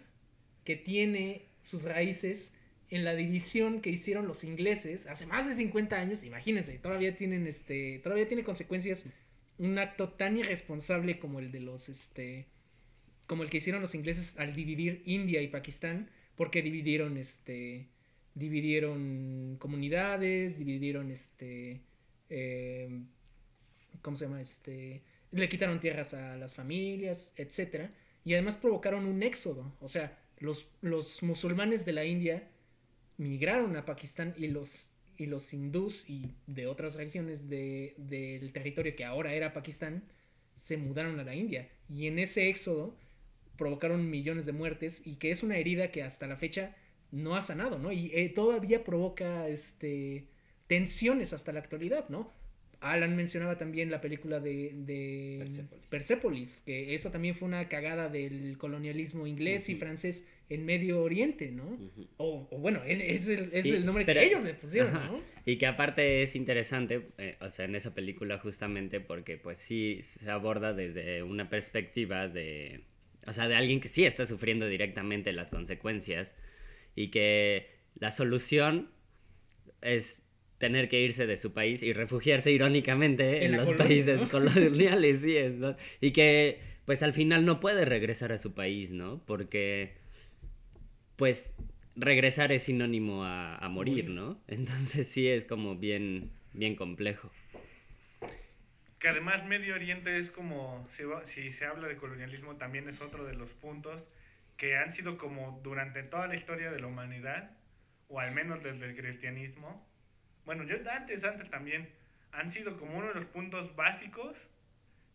que 0.64 0.76
tiene 0.76 1.49
sus 1.62 1.84
raíces 1.84 2.54
en 2.90 3.06
la 3.06 3.16
división 3.16 3.82
que 3.82 3.92
hicieron 3.92 4.28
los 4.28 4.44
ingleses 4.44 5.08
hace 5.08 5.26
más 5.26 5.48
de 5.48 5.54
50 5.54 5.96
años, 5.96 6.24
imagínense, 6.24 6.78
todavía 6.80 7.16
tienen 7.16 7.46
este, 7.48 8.00
todavía 8.00 8.28
tiene 8.28 8.44
consecuencias 8.44 9.06
un 9.60 9.78
acto 9.78 10.10
tan 10.10 10.38
irresponsable 10.38 11.20
como 11.20 11.40
el 11.40 11.52
de 11.52 11.60
los 11.60 11.90
este 11.90 12.48
como 13.28 13.44
el 13.44 13.50
que 13.52 13.58
hicieron 13.58 13.82
los 13.82 13.94
ingleses 13.94 14.40
al 14.40 14.56
dividir 14.56 15.04
India 15.06 15.40
y 15.42 15.50
Pakistán, 15.50 16.10
porque 16.36 16.64
dividieron 16.64 17.18
este 17.18 17.90
dividieron 18.34 19.58
comunidades, 19.60 20.58
dividieron 20.58 21.12
este 21.12 21.82
eh, 22.30 22.90
¿cómo 24.02 24.18
se 24.18 24.26
llama? 24.26 24.42
Este 24.42 25.04
le 25.32 25.48
quitaron 25.48 25.80
tierras 25.80 26.16
a 26.16 26.38
las 26.38 26.56
familias, 26.56 27.34
etcétera, 27.38 27.92
y 28.26 28.34
además 28.34 28.58
provocaron 28.58 29.06
un 29.06 29.22
éxodo, 29.22 29.76
o 29.80 29.88
sea, 29.88 30.18
los, 30.40 30.68
los 30.82 31.22
musulmanes 31.24 31.86
de 31.86 31.94
la 31.94 32.06
India 32.06 32.48
migraron 33.18 33.76
a 33.76 33.86
Pakistán 33.86 34.34
y 34.38 34.48
los, 34.48 34.90
y 35.18 35.26
los 35.26 35.54
hindús 35.54 36.06
y 36.10 36.32
de 36.48 36.68
otras 36.68 36.96
regiones 36.96 37.50
de- 37.50 37.96
del 37.98 38.52
territorio 38.54 38.96
que 38.96 39.06
ahora 39.06 39.34
era 39.34 39.54
Pakistán 39.54 40.04
se 40.56 40.78
mudaron 40.78 41.20
a 41.20 41.24
la 41.24 41.36
India. 41.36 41.70
Y 41.90 42.08
en 42.08 42.20
ese 42.20 42.50
éxodo 42.50 42.96
provocaron 43.58 44.10
millones 44.10 44.46
de 44.46 44.54
muertes 44.54 45.06
y 45.06 45.16
que 45.16 45.32
es 45.32 45.44
una 45.44 45.58
herida 45.58 45.92
que 45.92 46.04
hasta 46.04 46.28
la 46.28 46.38
fecha 46.38 46.76
no 47.12 47.36
ha 47.36 47.42
sanado, 47.42 47.80
¿no? 47.80 47.92
Y 47.92 48.12
eh, 48.14 48.30
todavía 48.30 48.84
provoca 48.84 49.48
este, 49.50 50.28
tensiones 50.68 51.34
hasta 51.34 51.52
la 51.52 51.60
actualidad, 51.60 52.08
¿no? 52.10 52.32
Alan 52.82 53.16
mencionaba 53.16 53.58
también 53.58 53.92
la 53.92 54.00
película 54.00 54.40
de, 54.40 54.72
de 54.74 55.36
Persépolis. 55.40 55.86
Persépolis, 55.88 56.62
que 56.66 56.94
eso 56.94 57.12
también 57.12 57.36
fue 57.36 57.48
una 57.48 57.68
cagada 57.68 58.08
del 58.10 58.58
colonialismo 58.58 59.28
inglés 59.28 59.68
y 59.70 59.74
Ujú. 59.74 59.80
francés 59.82 60.26
en 60.50 60.66
Medio 60.66 61.02
Oriente, 61.04 61.52
¿no? 61.52 61.78
O, 62.18 62.48
o 62.50 62.58
bueno, 62.58 62.82
es, 62.86 63.02
es 63.02 63.28
el, 63.28 63.50
es 63.54 63.66
Y- 63.66 63.72
el 63.72 63.86
nombre 63.86 64.06
pero- 64.06 64.22
que 64.22 64.28
ellos 64.28 64.44
le 64.44 64.54
pusieron, 64.54 64.96
Ajá. 64.96 65.08
¿no? 65.08 65.22
Y 65.46 65.58
que 65.58 65.68
aparte 65.68 66.22
es 66.22 66.36
interesante, 66.36 67.10
eh, 67.18 67.36
o 67.42 67.50
sea, 67.50 67.66
en 67.66 67.76
esa 67.76 67.94
película 67.94 68.38
justamente 68.40 69.00
porque 69.02 69.38
pues 69.38 69.60
sí 69.60 70.00
se 70.02 70.30
aborda 70.32 70.74
desde 70.74 71.22
una 71.22 71.50
perspectiva 71.50 72.28
de, 72.30 72.86
o 73.28 73.34
sea, 73.34 73.48
de 73.48 73.56
alguien 73.56 73.82
que 73.82 73.90
sí 73.90 74.06
está 74.06 74.26
sufriendo 74.26 74.68
directamente 74.68 75.34
las 75.34 75.50
consecuencias 75.50 76.34
y 76.96 77.10
que 77.12 77.68
la 77.96 78.10
solución 78.10 78.90
es 79.82 80.24
tener 80.60 80.90
que 80.90 81.02
irse 81.02 81.26
de 81.26 81.38
su 81.38 81.54
país 81.54 81.82
y 81.82 81.94
refugiarse 81.94 82.52
irónicamente 82.52 83.46
En 83.46 83.54
los 83.54 83.66
colonia, 83.66 83.86
países 83.86 84.22
¿no? 84.22 84.30
coloniales, 84.30 85.22
sí, 85.22 85.36
es, 85.36 85.54
¿no? 85.56 85.76
y 86.00 86.12
que 86.12 86.60
pues 86.86 87.02
al 87.02 87.14
final 87.14 87.46
no 87.46 87.60
puede 87.60 87.86
regresar 87.86 88.32
a 88.32 88.38
su 88.38 88.54
país, 88.54 88.92
¿no? 88.92 89.24
Porque 89.26 89.94
pues 91.16 91.54
regresar 91.96 92.52
es 92.52 92.64
sinónimo 92.64 93.24
a, 93.26 93.58
a 93.58 93.70
morir. 93.70 94.10
¿no? 94.10 94.42
Entonces 94.48 95.08
sí 95.08 95.28
es 95.28 95.46
como 95.46 95.76
bien, 95.76 96.32
bien 96.54 96.76
complejo. 96.76 97.32
Que 99.00 99.08
además 99.08 99.46
Medio 99.46 99.76
Oriente 99.76 100.18
es 100.18 100.30
como, 100.30 100.86
si 101.24 101.52
se 101.52 101.66
habla 101.66 101.88
de 101.88 101.96
colonialismo, 101.96 102.58
también 102.58 102.90
es 102.90 103.00
otro 103.00 103.26
de 103.26 103.34
los 103.34 103.54
puntos 103.54 104.08
que 104.58 104.76
han 104.76 104.92
sido 104.92 105.18
como 105.18 105.62
durante 105.64 106.04
toda 106.04 106.28
la 106.28 106.36
historia 106.36 106.70
de 106.70 106.82
la 106.82 106.88
humanidad, 106.88 107.52
o 108.10 108.20
al 108.20 108.34
menos 108.34 108.62
desde 108.62 108.88
el 108.88 108.96
cristianismo, 108.96 109.89
bueno, 110.50 110.64
yo 110.64 110.78
antes, 110.92 111.24
antes 111.24 111.48
también, 111.52 111.88
han 112.32 112.50
sido 112.50 112.76
como 112.76 112.98
uno 112.98 113.10
de 113.10 113.14
los 113.14 113.26
puntos 113.26 113.76
básicos 113.76 114.50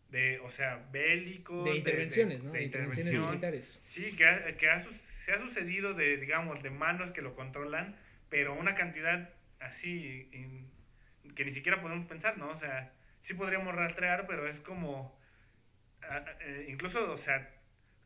de, 0.09 0.39
o 0.39 0.49
sea, 0.49 0.87
bélicos. 0.93 1.65
De 1.65 1.75
intervenciones, 1.75 2.45
¿no? 2.45 2.51
de 2.53 2.59
De 2.59 2.63
intervenciones 2.65 3.07
intervención. 3.13 3.31
militares. 3.31 3.81
Sí, 3.83 4.15
que, 4.15 4.25
ha- 4.25 4.55
que 4.55 4.69
ha 4.69 4.79
se 4.79 5.33
ha 5.33 5.37
sucedido 5.37 5.93
de, 5.93 6.15
digamos, 6.15 6.63
de 6.63 6.69
manos 6.69 7.11
que 7.11 7.21
lo 7.21 7.35
controlan, 7.35 7.97
pero 8.29 8.53
una 8.53 8.75
cantidad 8.75 9.29
así 9.59 10.29
in- 10.31 10.71
que 11.35 11.43
ni 11.43 11.51
siquiera 11.51 11.81
podemos 11.81 12.05
pensar, 12.05 12.37
¿no? 12.37 12.49
O 12.49 12.55
sea, 12.55 12.93
sí 13.19 13.33
podríamos 13.33 13.75
rastrear, 13.75 14.25
pero 14.27 14.47
es 14.47 14.61
como, 14.61 15.19
a- 16.01 16.15
a- 16.15 16.37
eh, 16.45 16.67
incluso, 16.69 17.11
o 17.11 17.17
sea, 17.17 17.51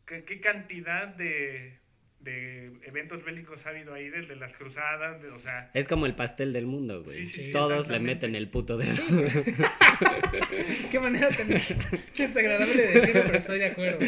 ¿qué, 0.08 0.24
qué 0.24 0.40
cantidad 0.40 1.10
de, 1.10 1.78
de 2.20 2.72
eventos 2.84 3.24
bélicos 3.24 3.66
ha 3.66 3.70
habido 3.70 3.94
ahí 3.94 4.10
desde 4.10 4.36
las 4.36 4.52
cruzadas? 4.54 5.22
de- 5.22 5.30
o 5.30 5.40
sea, 5.40 5.72
Es 5.74 5.88
como 5.88 6.06
el 6.06 6.16
pastel 6.16 6.52
del 6.54 6.66
mundo, 6.66 7.04
güey. 7.04 7.18
Sí, 7.18 7.26
sí, 7.26 7.40
sí, 7.46 7.52
Todos 7.52 7.88
le 7.88 8.00
meten 8.00 8.36
el 8.36 8.50
puto 8.50 8.78
dedo. 8.78 8.94
Qué 10.92 11.00
manera 11.00 11.30
tan 11.30 11.48
desagradable 12.18 12.76
de 12.76 12.88
decirlo, 13.00 13.24
pero 13.26 13.38
estoy 13.38 13.60
de 13.60 13.66
acuerdo. 13.68 14.00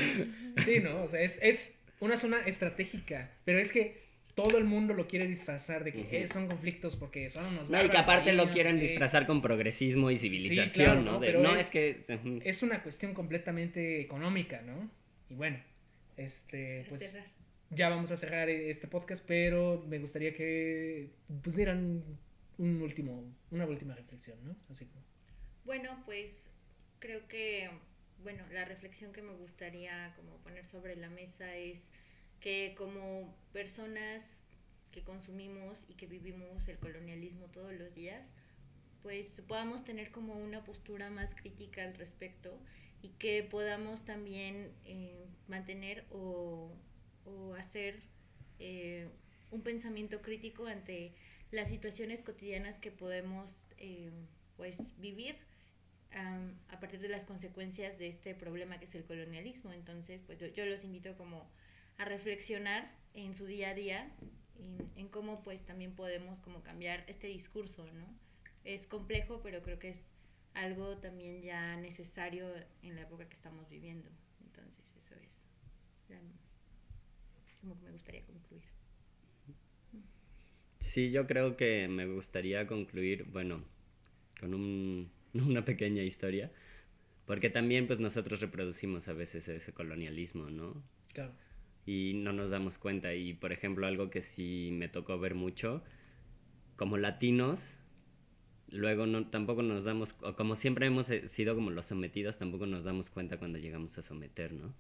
Sí, 0.66 0.80
¿no? 0.80 1.04
O 1.04 1.08
sea, 1.08 1.22
es, 1.22 1.40
es 1.42 1.74
una 2.00 2.18
zona 2.18 2.40
estratégica, 2.46 3.32
pero 3.46 3.60
es 3.60 3.72
que 3.72 4.02
todo 4.36 4.58
el 4.58 4.64
mundo 4.64 4.94
lo 4.94 5.08
quiere 5.08 5.28
disfrazar 5.28 5.84
de 5.84 5.92
que 5.92 6.00
Ujú. 6.02 6.10
eh, 6.16 6.26
son 6.28 6.48
conflictos 6.48 6.96
porque 6.96 7.30
son 7.30 7.46
unos 7.46 7.70
No, 7.70 7.84
y 7.84 7.90
que 7.90 7.98
aparte 7.98 8.34
lo 8.34 8.50
quieren 8.50 8.80
disfrazar 8.80 9.26
con 9.28 9.42
progresismo 9.42 10.10
y 10.10 10.18
civilización, 10.18 10.86
claro, 10.86 11.02
¿no? 11.02 11.12
¿no? 11.14 11.20
De, 11.20 11.28
Pero 11.28 11.42
no, 11.42 11.54
es- 11.54 11.62
es, 11.62 11.70
que... 11.70 12.06
Es 12.44 12.64
una 12.64 12.82
cuestión 12.82 13.14
completamente 13.14 14.00
económica, 14.02 14.62
¿no? 14.62 14.90
Y 15.30 15.36
bueno, 15.36 15.58
este, 16.18 16.86
pues. 16.90 17.18
Ya 17.72 17.90
vamos 17.90 18.12
a 18.12 18.18
cerrar 18.18 18.50
este 18.50 18.88
podcast, 18.88 19.26
pero 19.26 19.84
me 19.88 19.98
gustaría 19.98 20.34
que 20.34 21.10
pusieran 21.42 22.04
un 22.58 22.82
último, 22.82 23.24
una 23.50 23.66
última 23.66 23.96
reflexión, 23.96 24.38
¿no? 24.44 24.56
Así 24.70 24.86
como. 24.86 25.04
Bueno, 25.64 26.02
pues 26.06 26.36
creo 27.00 27.28
que, 27.28 27.70
bueno, 28.24 28.44
la 28.52 28.66
reflexión 28.66 29.14
que 29.14 29.22
me 29.22 29.34
gustaría 29.34 30.14
como 30.18 30.38
poner 30.40 30.68
sobre 30.68 30.96
la 30.98 31.10
mesa 31.10 31.56
es 31.56 31.80
que 32.42 32.76
como 32.78 33.34
personas 33.54 34.24
que 34.92 35.04
consumimos 35.04 35.78
y 35.88 35.94
que 35.94 36.08
vivimos 36.08 36.68
el 36.68 36.78
colonialismo 36.78 37.46
todos 37.48 37.74
los 37.74 37.94
días, 37.96 38.28
pues 39.02 39.32
podamos 39.48 39.86
tener 39.86 40.12
como 40.12 40.34
una 40.34 40.64
postura 40.66 41.10
más 41.10 41.34
crítica 41.34 41.84
al 41.84 41.94
respecto 41.96 42.60
y 43.02 43.10
que 43.10 43.44
podamos 43.44 44.04
también 44.04 44.72
eh, 44.86 45.26
mantener 45.48 46.06
o, 46.12 46.72
o 47.26 47.54
hacer 47.56 48.02
eh, 48.60 49.10
un 49.52 49.62
pensamiento 49.64 50.22
crítico 50.22 50.66
ante 50.68 51.14
las 51.52 51.70
situaciones 51.70 52.22
cotidianas 52.22 52.80
que 52.80 52.92
podemos 52.92 53.64
eh, 53.78 54.12
pues 54.58 54.94
vivir 55.00 55.36
am, 56.12 56.54
a 56.70 56.80
partir 56.80 57.00
de 57.00 57.10
las 57.10 57.26
consecuencias 57.26 57.98
de 57.98 58.08
este 58.08 58.36
problema 58.36 58.80
que 58.80 58.86
es 58.86 58.96
el 58.96 59.06
colonialismo. 59.06 59.72
Entonces, 59.74 60.22
pues 60.26 60.40
yo, 60.40 60.66
los 60.66 60.84
invito 60.84 61.16
como 61.18 61.50
a 61.98 62.06
reflexionar 62.06 62.92
en 63.14 63.34
su 63.36 63.46
día 63.46 63.70
a 63.70 63.74
día 63.74 64.12
en, 64.60 64.92
en 64.96 65.08
cómo 65.10 65.44
pues 65.44 65.66
también 65.66 65.96
podemos 65.96 66.40
como 66.42 66.64
cambiar 66.64 67.04
este 67.08 67.28
discurso, 67.28 67.86
¿no? 67.94 68.06
Es 68.64 68.88
complejo, 68.88 69.42
pero 69.42 69.62
creo 69.64 69.80
que 69.80 69.90
es 69.90 70.10
algo 70.54 70.98
también 70.98 71.42
ya 71.42 71.76
necesario 71.78 72.48
en 72.84 72.96
la 72.96 73.02
época 73.04 73.28
que 73.28 73.36
estamos 73.36 73.70
viviendo. 73.70 74.10
Entonces, 74.46 74.86
eso 74.98 75.16
es 75.16 75.48
la- 76.10 76.20
como 77.62 77.78
que 77.80 77.86
me 77.86 77.92
gustaría 77.94 78.26
concluir. 78.26 78.64
Sí, 80.80 81.12
yo 81.12 81.28
creo 81.28 81.56
que 81.58 81.88
me 81.88 82.06
gustaría 82.08 82.68
concluir, 82.68 83.26
bueno, 83.26 83.64
con 84.40 84.54
un- 84.54 85.12
una 85.34 85.66
pequeña 85.66 86.04
historia, 86.04 86.52
porque 87.26 87.50
también 87.50 87.88
pues 87.88 88.00
nosotros 88.00 88.42
reproducimos 88.42 89.08
a 89.08 89.14
veces 89.14 89.48
ese 89.50 89.74
colonialismo, 89.74 90.50
¿no? 90.50 90.84
Claro. 91.14 91.34
y 91.86 92.14
no 92.16 92.34
nos 92.34 92.50
damos 92.52 92.78
cuenta. 92.78 93.14
Y 93.16 93.34
por 93.34 93.52
ejemplo, 93.54 93.88
algo 93.88 94.10
que 94.10 94.22
sí 94.22 94.70
me 94.74 94.88
tocó 94.90 95.20
ver 95.20 95.36
mucho, 95.36 95.84
como 96.78 96.98
latinos, 96.98 97.78
luego 98.70 99.06
no, 99.06 99.28
tampoco 99.30 99.64
nos 99.64 99.84
damos, 99.84 100.16
o 100.22 100.36
como 100.36 100.56
siempre 100.56 100.88
hemos 100.88 101.10
eh, 101.10 101.28
sido 101.28 101.56
como 101.56 101.72
los 101.72 101.86
sometidos, 101.86 102.38
tampoco 102.38 102.66
nos 102.66 102.84
damos 102.86 103.10
cuenta 103.10 103.38
cuando 103.38 103.58
llegamos 103.60 103.98
a 103.98 104.02
someter, 104.02 104.54
¿no? 104.54 104.74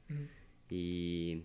Y, 0.70 1.44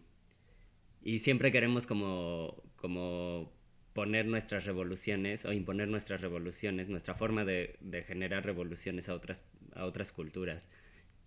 y 1.06 1.20
siempre 1.20 1.52
queremos 1.52 1.86
como, 1.86 2.64
como 2.74 3.52
poner 3.92 4.26
nuestras 4.26 4.64
revoluciones 4.64 5.44
o 5.44 5.52
imponer 5.52 5.86
nuestras 5.86 6.20
revoluciones, 6.20 6.88
nuestra 6.88 7.14
forma 7.14 7.44
de, 7.44 7.78
generar 8.08 8.44
revoluciones 8.44 9.08
a 9.08 9.14
otras, 9.14 9.44
a 9.76 9.84
otras 9.84 10.10
culturas. 10.10 10.68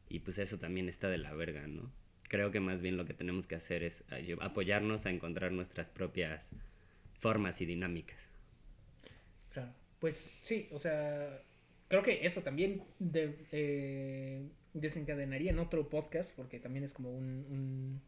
Y 0.09 0.19
pues 0.19 0.37
eso 0.37 0.59
también 0.59 0.89
está 0.89 1.07
de 1.07 1.17
la 1.17 1.33
verga, 1.33 1.65
¿no? 1.65 1.93
Creo 2.23 2.51
que 2.51 2.59
más 2.59 2.81
bien 2.81 2.97
lo 2.97 3.05
que 3.05 3.13
tenemos 3.13 3.47
que 3.47 3.55
hacer 3.55 3.83
es 3.83 4.03
apoyarnos 4.41 5.05
a 5.05 5.11
encontrar 5.11 5.53
nuestras 5.53 5.89
propias 5.89 6.49
formas 7.13 7.61
y 7.61 7.65
dinámicas. 7.65 8.27
Claro. 9.53 9.71
Pues 9.99 10.37
sí, 10.41 10.67
o 10.73 10.77
sea, 10.77 11.41
creo 11.87 12.03
que 12.03 12.25
eso 12.25 12.41
también 12.41 12.83
eh, 13.13 14.45
desencadenaría 14.73 15.51
en 15.51 15.59
otro 15.59 15.87
podcast, 15.87 16.35
porque 16.35 16.59
también 16.59 16.83
es 16.83 16.91
como 16.91 17.11
un- 17.11 18.01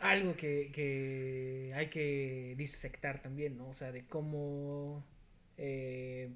algo 0.00 0.36
que, 0.36 0.70
que 0.72 1.72
hay 1.74 1.88
que 1.88 2.54
disectar 2.56 3.22
también, 3.22 3.56
¿no? 3.56 3.68
O 3.68 3.74
sea, 3.74 3.92
de 3.92 4.04
cómo 4.06 5.04
eh, 5.56 6.30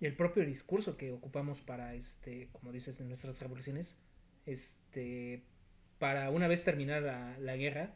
el 0.00 0.16
propio 0.16 0.44
discurso 0.44 0.96
que 0.96 1.12
ocupamos 1.12 1.60
para, 1.60 1.94
este, 1.94 2.48
como 2.52 2.72
dices, 2.72 2.98
de 2.98 3.04
nuestras 3.04 3.40
revoluciones, 3.40 3.98
este, 4.46 5.42
para 5.98 6.30
una 6.30 6.48
vez 6.48 6.64
terminar 6.64 7.02
la, 7.02 7.38
la 7.38 7.56
guerra, 7.56 7.94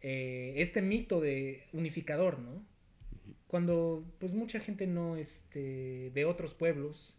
eh, 0.00 0.54
este 0.56 0.82
mito 0.82 1.20
de 1.20 1.64
unificador, 1.72 2.38
¿no? 2.38 2.64
Cuando 3.46 4.04
pues 4.18 4.34
mucha 4.34 4.60
gente 4.60 4.86
no, 4.86 5.16
este, 5.16 6.10
de 6.10 6.24
otros 6.24 6.54
pueblos 6.54 7.16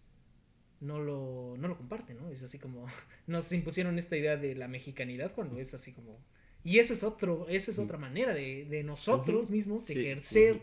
no 0.86 1.00
lo, 1.00 1.56
no 1.58 1.68
lo 1.68 1.78
comparte, 1.78 2.14
¿no? 2.14 2.30
Es 2.30 2.44
así 2.44 2.60
como, 2.60 2.86
nos 3.28 3.52
impusieron 3.52 3.98
esta 3.98 4.16
idea 4.18 4.38
de 4.38 4.56
la 4.56 4.68
mexicanidad 4.68 5.34
cuando 5.34 5.60
es 5.60 5.74
así 5.74 5.92
como... 5.92 6.20
Y 6.64 6.80
eso 6.80 6.94
es 6.94 7.04
otro, 7.04 7.48
esa 7.48 7.70
es 7.70 7.78
otra 7.78 7.98
manera 7.98 8.34
de, 8.34 8.66
de 8.66 8.84
nosotros 8.84 9.52
mismos 9.52 9.86
de 9.86 9.94
Sí, 9.94 10.00
ejercer 10.00 10.62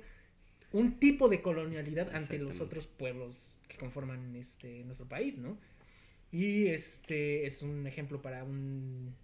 un 0.72 0.98
tipo 0.98 1.28
de 1.28 1.42
colonialidad 1.42 2.14
ante 2.14 2.38
los 2.38 2.60
otros 2.60 2.88
pueblos 2.88 3.58
que 3.68 3.76
conforman 3.76 4.34
este 4.34 4.82
nuestro 4.84 5.06
país, 5.06 5.38
¿no? 5.38 5.58
Y 6.32 6.66
este 6.66 7.46
es 7.46 7.62
un 7.62 7.86
ejemplo 7.86 8.20
para 8.20 8.42
un 8.42 9.14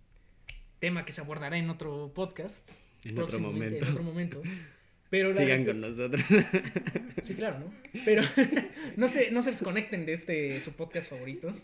tema 0.79 1.05
que 1.05 1.13
se 1.13 1.21
abordará 1.21 1.59
en 1.59 1.71
otro 1.71 2.13
podcast. 2.15 2.71
En 3.05 3.19
otro 3.19 3.41
momento. 3.41 3.85
En 3.85 3.93
otro 3.93 4.03
momento. 4.03 4.43
Pero 5.11 5.33
Sigan 5.33 5.65
con 5.65 5.81
nosotros. 5.81 6.23
Sí, 7.23 7.35
claro, 7.35 7.59
¿no? 7.59 7.73
Pero 8.05 8.23
no 8.97 9.09
se, 9.09 9.31
no 9.31 9.43
se 9.43 9.51
desconecten 9.51 10.07
de 10.07 10.13
este 10.13 10.61
su 10.61 10.73
podcast 10.73 11.11
favorito. 11.11 11.55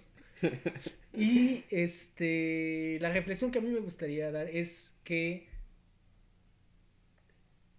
Y 1.16 1.64
este 1.70 2.98
la 3.00 3.12
reflexión 3.12 3.50
que 3.50 3.59
a 3.59 3.62
mí 3.62 3.68
me 3.68 3.80
gustaría 3.80 4.30
dar 4.30 4.48
es 4.48 4.92
que 5.04 5.46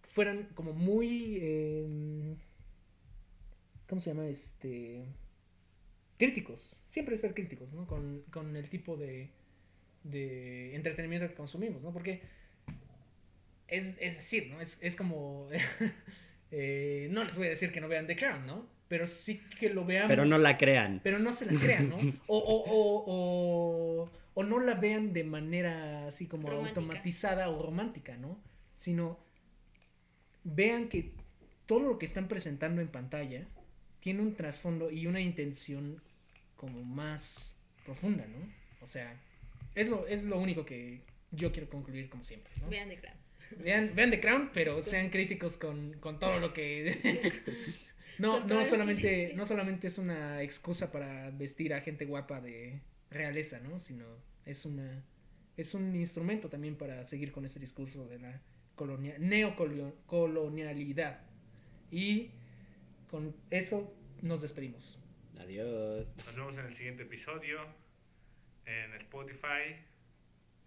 fueran 0.04 0.48
como 0.56 0.74
muy 0.74 1.38
eh, 1.42 2.36
¿cómo 3.88 4.02
se 4.02 4.12
llama? 4.12 4.28
Este 4.28 5.04
críticos. 6.18 6.82
Siempre 6.88 7.18
ser 7.18 7.34
críticos, 7.34 7.72
¿no? 7.74 7.86
Con, 7.88 8.24
con 8.32 8.56
el 8.56 8.70
tipo 8.70 8.96
de, 8.96 9.30
de 10.04 10.76
entretenimiento 10.76 11.28
que 11.28 11.36
consumimos, 11.36 11.84
¿no? 11.84 11.92
Porque 11.92 12.22
es, 13.68 13.98
es 14.00 14.16
decir, 14.16 14.52
¿no? 14.52 14.62
Es, 14.62 14.78
es 14.82 14.96
como 14.96 15.48
eh, 16.52 17.08
no 17.12 17.24
les 17.24 17.36
voy 17.36 17.48
a 17.48 17.50
decir 17.50 17.72
que 17.72 17.82
no 17.82 17.88
vean 17.88 18.08
The 18.08 18.16
Crown, 18.16 18.46
¿no? 18.46 18.68
Pero 18.88 19.06
sí 19.06 19.42
que 19.60 19.70
lo 19.70 19.84
veamos. 19.86 20.10
Pero 20.10 20.26
no 20.26 20.38
la 20.38 20.58
crean. 20.58 21.02
Pero 21.04 21.18
no 21.18 21.34
se 21.34 21.52
la 21.52 21.60
crean, 21.60 21.90
¿no? 21.90 21.98
O, 22.28 22.38
o, 22.38 22.64
o, 22.68 23.04
o, 23.08 24.12
o 24.36 24.44
no 24.44 24.60
la 24.60 24.76
vean 24.76 25.12
de 25.12 25.24
manera 25.24 26.08
así 26.08 26.28
como 26.28 26.50
Romántica. 26.50 26.82
automatizada 26.82 27.50
o 27.50 27.64
romántica, 27.64 28.16
¿no? 28.18 28.40
Sino 28.76 29.20
vean 30.44 30.88
que 30.88 31.14
todo 31.66 31.80
lo 31.80 31.98
que 31.98 32.06
están 32.06 32.28
presentando 32.28 32.82
en 32.82 32.90
pantalla 32.90 33.48
tiene 34.00 34.22
un 34.22 34.36
trasfondo 34.36 34.92
y 34.92 35.08
una 35.08 35.20
intención 35.20 36.02
como 36.56 36.84
más 36.84 37.58
profunda, 37.84 38.26
¿no? 38.28 38.38
O 38.82 38.86
sea, 38.86 39.20
eso 39.74 40.06
es 40.08 40.24
lo 40.26 40.38
único 40.38 40.64
que 40.64 41.02
yo 41.32 41.52
quiero 41.52 41.70
concluir 41.70 42.08
como 42.08 42.24
siempre, 42.24 42.54
¿no? 42.62 42.70
Vean 42.70 42.90
de 42.90 43.00
Crown. 43.00 43.25
Vean, 43.58 43.96
vean 43.96 44.12
The 44.12 44.20
Crown, 44.20 44.52
pero 44.54 44.82
sean 44.82 45.10
críticos 45.10 45.58
con, 45.58 45.94
con 46.00 46.20
todo 46.20 46.40
lo 46.40 46.54
que... 46.54 47.44
no, 48.20 48.46
no 48.46 48.66
solamente, 48.66 49.34
no 49.36 49.46
solamente 49.46 49.88
es 49.88 49.98
una 49.98 50.42
excusa 50.42 50.92
para 50.92 51.32
vestir 51.32 51.74
a 51.74 51.82
gente 51.82 52.06
guapa 52.06 52.42
de 52.42 52.82
realeza, 53.10 53.60
¿no? 53.60 53.80
Sino 53.80 54.06
es 54.46 54.66
una 54.66 55.04
es 55.58 55.74
un 55.74 55.96
instrumento 55.96 56.50
también 56.50 56.76
para 56.76 57.04
seguir 57.06 57.32
con 57.32 57.46
ese 57.46 57.60
discurso 57.60 58.08
de 58.08 58.20
la 58.20 58.40
colonia, 58.76 59.16
neocolonialidad. 59.18 61.22
Y 61.92 62.32
con 63.10 63.36
eso 63.50 63.96
nos 64.22 64.42
despedimos. 64.42 65.00
Adiós. 65.40 66.06
Nos 66.26 66.36
vemos 66.36 66.58
en 66.58 66.66
el 66.66 66.74
siguiente 66.74 67.04
episodio, 67.04 67.62
en 68.66 68.94
Spotify, 68.96 69.78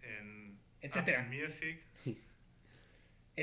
en 0.01 0.57
Etcétera. 0.81 1.23
Apple 1.23 1.43
Music. 1.43 1.83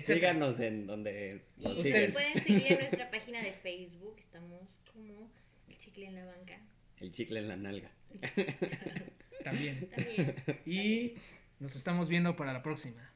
Síganos 0.02 0.60
en 0.60 0.86
donde 0.86 1.42
nos 1.58 1.78
Ustedes- 1.78 2.12
siguen. 2.14 2.32
pueden 2.34 2.44
seguir 2.46 2.72
en 2.72 2.78
nuestra 2.78 3.10
página 3.10 3.42
de 3.42 3.52
Facebook. 3.52 4.16
Estamos 4.18 4.60
como 4.92 5.30
el 5.68 5.78
chicle 5.78 6.06
en 6.06 6.14
la 6.16 6.24
banca. 6.26 6.60
El 7.00 7.12
chicle 7.12 7.40
en 7.40 7.48
la 7.48 7.56
nalga. 7.56 7.90
También. 9.44 9.88
También. 9.94 10.36
Y 10.66 11.14
nos 11.60 11.76
estamos 11.76 12.08
viendo 12.08 12.36
para 12.36 12.52
la 12.52 12.62
próxima. 12.62 13.10